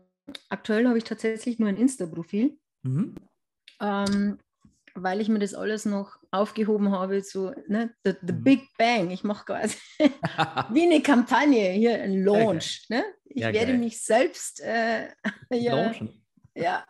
[0.49, 3.15] aktuell habe ich tatsächlich nur ein Insta-Profil, mhm.
[3.81, 4.39] ähm,
[4.95, 8.43] weil ich mir das alles noch aufgehoben habe, so ne, the, the mhm.
[8.43, 9.11] Big Bang.
[9.11, 9.77] Ich mache quasi
[10.71, 12.87] wie eine Kampagne hier, ein Launch.
[12.89, 13.03] Ne?
[13.25, 13.77] Ich ja, werde geil.
[13.77, 15.09] mich selbst äh,
[15.51, 16.25] ja, Launchen.
[16.55, 16.85] Ja.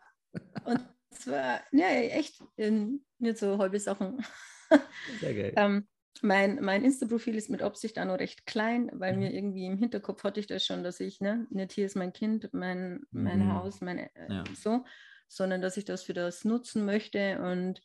[0.66, 0.80] Und
[1.14, 4.26] zwar, ja, echt, nicht so halbe Sachen.
[5.20, 5.54] Sehr geil.
[5.56, 5.88] ähm,
[6.22, 9.20] mein, mein Insta-Profil ist mit Absicht auch noch recht klein, weil mhm.
[9.20, 12.14] mir irgendwie im Hinterkopf hatte ich das schon, dass ich, ne, nicht hier ist mein
[12.14, 13.54] Kind, mein, mein mhm.
[13.54, 14.44] Haus, meine, äh, ja.
[14.56, 14.86] so,
[15.28, 17.42] sondern dass ich das für das nutzen möchte.
[17.42, 17.82] Und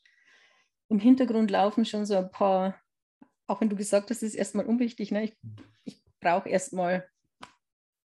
[0.89, 2.81] im Hintergrund laufen schon so ein paar,
[3.47, 5.25] auch wenn du gesagt hast, das ist erstmal unwichtig, ne?
[5.25, 5.37] ich,
[5.85, 7.09] ich brauche erstmal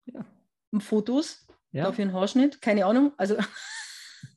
[0.06, 0.26] ja,
[0.80, 1.84] Fotos ja.
[1.86, 3.38] dafür einen Haarschnitt, keine Ahnung, also.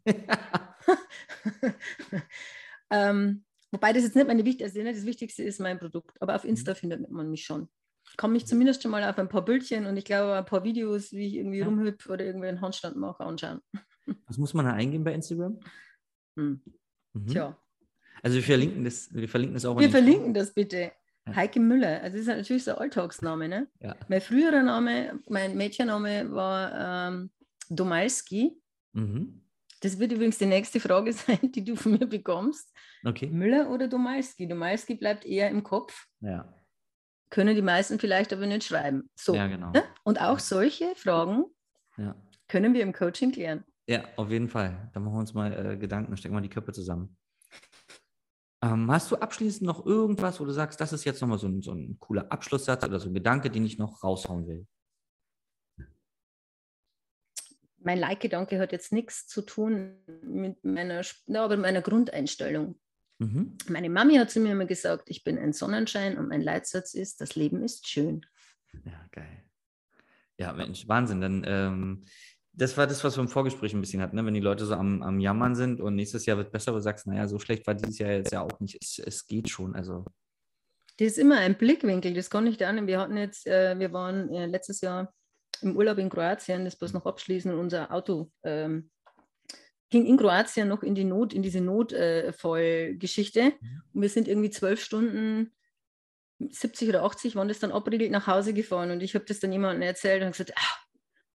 [2.91, 3.45] ähm,
[3.77, 6.21] Wobei das jetzt nicht meine wichtigste, also das Wichtigste ist mein Produkt.
[6.23, 6.51] Aber auf mhm.
[6.51, 6.77] Insta mhm.
[6.77, 7.69] findet man mich schon.
[8.11, 10.65] Ich komme mich zumindest schon mal auf ein paar Bildchen und ich glaube ein paar
[10.65, 11.67] Videos, wie ich irgendwie ja.
[11.67, 13.61] rumhüpfe oder irgendwie einen Handstand mache, anschauen.
[14.27, 15.59] Was muss man da eingeben bei Instagram?
[16.39, 16.63] Hm.
[17.13, 17.27] Mhm.
[17.27, 17.59] Tja.
[18.23, 19.79] Also wir verlinken das, wir verlinken das auch.
[19.79, 20.93] Wir verlinken das bitte.
[21.29, 23.49] Heike Müller, also das ist natürlich so ein Alltagsname.
[23.49, 23.67] Ne?
[23.81, 23.97] Ja.
[24.09, 27.31] Mein früherer Name, mein Mädchenname war ähm,
[27.69, 28.57] Domalski.
[28.93, 29.43] Mhm.
[29.87, 32.75] Das wird übrigens die nächste Frage sein, die du von mir bekommst.
[33.05, 33.29] Okay.
[33.29, 34.49] Müller oder Domalski?
[34.49, 36.09] Domalski bleibt eher im Kopf.
[36.21, 36.53] Ja.
[37.31, 39.09] Können die meisten vielleicht aber nicht schreiben.
[39.15, 39.35] So.
[39.35, 39.71] Ja, genau.
[39.71, 39.85] Ne?
[40.03, 41.45] Und auch solche Fragen
[41.97, 42.17] ja.
[42.49, 43.65] können wir im Coaching klären.
[43.89, 44.91] Ja, auf jeden Fall.
[44.93, 47.17] Da machen wir uns mal äh, Gedanken, stecken wir die Köpfe zusammen.
[48.65, 51.63] Ähm, hast du abschließend noch irgendwas, wo du sagst, das ist jetzt nochmal so ein,
[51.63, 54.67] so ein cooler Abschlusssatz oder so ein Gedanke, den ich noch raushauen will?
[57.87, 62.75] Mein Leitgedanke hat jetzt nichts zu tun mit meiner, ja, aber meiner Grundeinstellung.
[63.19, 63.57] Mhm.
[63.69, 67.21] Meine Mami hat zu mir immer gesagt, ich bin ein Sonnenschein und mein Leitsatz ist,
[67.21, 68.27] das Leben ist schön.
[68.85, 69.45] Ja, geil.
[70.37, 71.21] Ja, Mensch, Wahnsinn.
[71.21, 72.03] Dann, ähm,
[72.53, 74.27] das war das, was wir im Vorgespräch ein bisschen hatten, ne?
[74.27, 77.07] wenn die Leute so am, am Jammern sind und nächstes Jahr wird besser, du sagst,
[77.07, 78.77] naja, so schlecht war dieses Jahr jetzt ja auch nicht.
[78.83, 79.77] Es, es geht schon.
[79.77, 80.05] Also.
[80.97, 82.89] Das ist immer ein Blickwinkel, das kann ich da nicht.
[82.89, 85.15] Wir hatten jetzt, äh, wir waren äh, letztes Jahr
[85.63, 88.91] im Urlaub in Kroatien, das bloß noch abschließen, unser Auto ähm,
[89.91, 93.41] ging in Kroatien noch in die Not, in diese Notfallgeschichte.
[93.41, 93.53] Äh,
[93.93, 95.53] und wir sind irgendwie zwölf Stunden,
[96.39, 98.91] 70 oder 80 waren das dann abriegelt nach Hause gefahren.
[98.91, 100.77] Und ich habe das dann jemandem erzählt und gesagt, ah,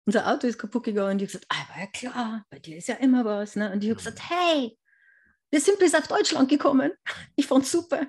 [0.07, 1.13] unser Auto ist kaputt gegangen.
[1.13, 3.57] Und ich habe gesagt, ah, war ja klar, bei dir ist ja immer was.
[3.57, 3.71] Ne?
[3.73, 4.77] Und ich habe gesagt, hey,
[5.51, 6.93] wir sind bis auf Deutschland gekommen.
[7.37, 8.07] Ich fand es super.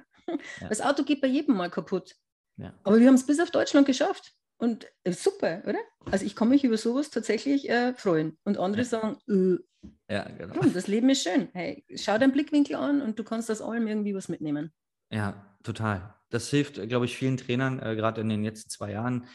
[0.61, 0.69] Ja.
[0.69, 2.15] Das Auto geht bei jedem mal kaputt.
[2.57, 2.73] Ja.
[2.83, 4.33] Aber wir haben es bis auf Deutschland geschafft.
[4.59, 5.79] Und äh, super, oder?
[6.11, 8.37] Also ich kann mich über sowas tatsächlich äh, freuen.
[8.43, 8.87] Und andere ja.
[8.87, 10.53] sagen, äh, ja, genau.
[10.57, 11.47] Komm, das Leben ist schön.
[11.53, 14.73] Hey, schau deinen Blickwinkel an und du kannst aus allem irgendwie was mitnehmen.
[15.11, 16.13] Ja, total.
[16.29, 19.27] Das hilft, glaube ich, vielen Trainern, äh, gerade in den letzten zwei Jahren.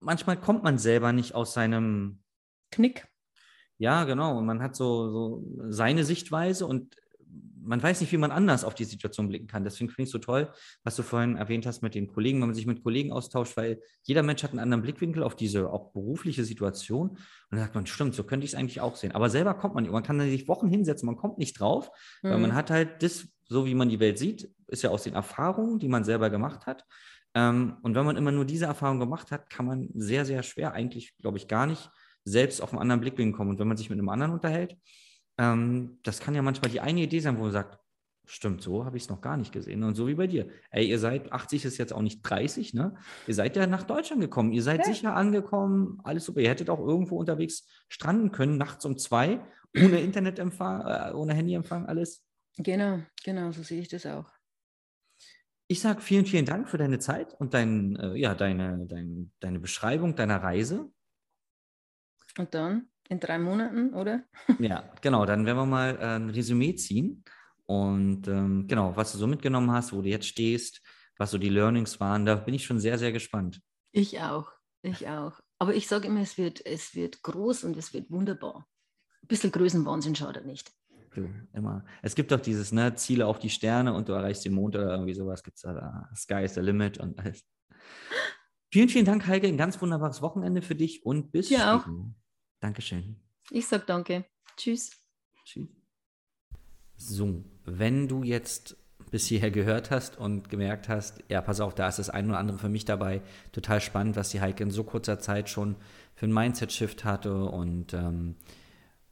[0.00, 2.22] Manchmal kommt man selber nicht aus seinem
[2.70, 3.08] Knick.
[3.78, 4.36] Ja, genau.
[4.36, 6.94] Und man hat so, so seine Sichtweise und
[7.68, 9.62] man weiß nicht, wie man anders auf die Situation blicken kann.
[9.62, 10.50] Deswegen finde ich es so toll,
[10.84, 13.80] was du vorhin erwähnt hast mit den Kollegen, wenn man sich mit Kollegen austauscht, weil
[14.04, 17.10] jeder Mensch hat einen anderen Blickwinkel auf diese auch berufliche Situation.
[17.10, 17.18] Und
[17.50, 19.12] dann sagt man, stimmt, so könnte ich es eigentlich auch sehen.
[19.12, 19.92] Aber selber kommt man nicht.
[19.92, 21.90] Man kann sich Wochen hinsetzen, man kommt nicht drauf,
[22.22, 22.30] mhm.
[22.30, 25.14] weil man hat halt das, so wie man die Welt sieht, ist ja aus den
[25.14, 26.86] Erfahrungen, die man selber gemacht hat.
[27.34, 30.72] Ähm, und wenn man immer nur diese Erfahrung gemacht hat, kann man sehr, sehr schwer,
[30.72, 31.90] eigentlich glaube ich gar nicht,
[32.24, 33.50] selbst auf einen anderen Blickwinkel kommen.
[33.50, 34.76] Und wenn man sich mit einem anderen unterhält,
[35.38, 37.78] ähm, das kann ja manchmal die eine Idee sein, wo man sagt,
[38.30, 39.82] Stimmt, so habe ich es noch gar nicht gesehen.
[39.82, 40.50] Und so wie bei dir.
[40.70, 42.94] Ey, ihr seid, 80 ist jetzt auch nicht 30, ne?
[43.26, 44.52] Ihr seid ja nach Deutschland gekommen.
[44.52, 44.84] Ihr seid ja.
[44.84, 46.40] sicher angekommen, alles super.
[46.40, 49.40] Ihr hättet auch irgendwo unterwegs stranden können, nachts um zwei,
[49.74, 52.22] ohne Internetempfang, äh, ohne Handyempfang, alles.
[52.58, 54.30] Genau, genau, so sehe ich das auch.
[55.66, 59.58] Ich sage vielen, vielen Dank für deine Zeit und dein, äh, ja, deine, dein, deine
[59.58, 60.92] Beschreibung deiner Reise.
[62.36, 64.24] Und dann in drei Monaten, oder?
[64.58, 65.26] Ja, genau.
[65.26, 67.24] Dann werden wir mal äh, ein Resümee ziehen.
[67.66, 70.80] Und ähm, genau, was du so mitgenommen hast, wo du jetzt stehst,
[71.18, 73.60] was so die Learnings waren, da bin ich schon sehr, sehr gespannt.
[73.92, 74.52] Ich auch,
[74.82, 75.40] ich auch.
[75.58, 78.66] Aber ich sage immer, es wird, es wird groß und es wird wunderbar.
[79.22, 80.72] Ein bisschen Größenwahnsinn schadet nicht.
[81.14, 81.84] Du, immer.
[82.02, 84.90] Es gibt doch dieses, ne, Ziele auf die Sterne und du erreichst den Mond oder
[84.92, 87.44] irgendwie sowas, gibt es da, Sky is the limit und alles.
[88.70, 89.48] Vielen, vielen Dank, Heike.
[89.48, 91.90] Ein ganz wunderbares Wochenende für dich und bis ja, später.
[91.90, 92.27] Auch.
[92.60, 93.16] Dankeschön.
[93.50, 94.24] Ich sag danke.
[94.56, 94.90] Tschüss.
[95.44, 95.68] Tschüss.
[96.96, 98.76] So, wenn du jetzt
[99.10, 102.38] bis hierher gehört hast und gemerkt hast, ja, pass auf, da ist das ein oder
[102.38, 103.22] andere für mich dabei.
[103.52, 105.76] Total spannend, was die Heike in so kurzer Zeit schon
[106.14, 108.34] für einen Mindset-Shift hatte und ähm,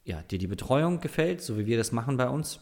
[0.05, 2.61] ja, dir die Betreuung gefällt, so wie wir das machen bei uns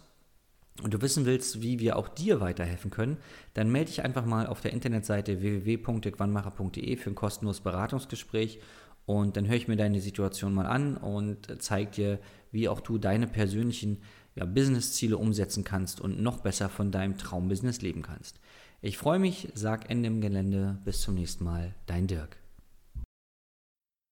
[0.82, 3.18] und du wissen willst, wie wir auch dir weiterhelfen können,
[3.54, 8.60] dann melde dich einfach mal auf der Internetseite www.quannmacher.de für ein kostenloses Beratungsgespräch
[9.06, 12.18] und dann höre ich mir deine Situation mal an und zeige dir,
[12.50, 14.02] wie auch du deine persönlichen
[14.34, 18.40] ja, Business-Ziele umsetzen kannst und noch besser von deinem Traumbusiness leben kannst.
[18.80, 20.78] Ich freue mich, sag Ende im Gelände.
[20.84, 22.36] Bis zum nächsten Mal, dein Dirk.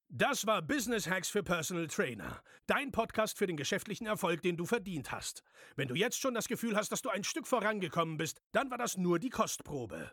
[0.08, 2.42] Das war Business Hacks für Personal Trainer.
[2.66, 5.42] Dein Podcast für den geschäftlichen Erfolg, den du verdient hast.
[5.74, 8.78] Wenn du jetzt schon das Gefühl hast, dass du ein Stück vorangekommen bist, dann war
[8.78, 10.12] das nur die Kostprobe.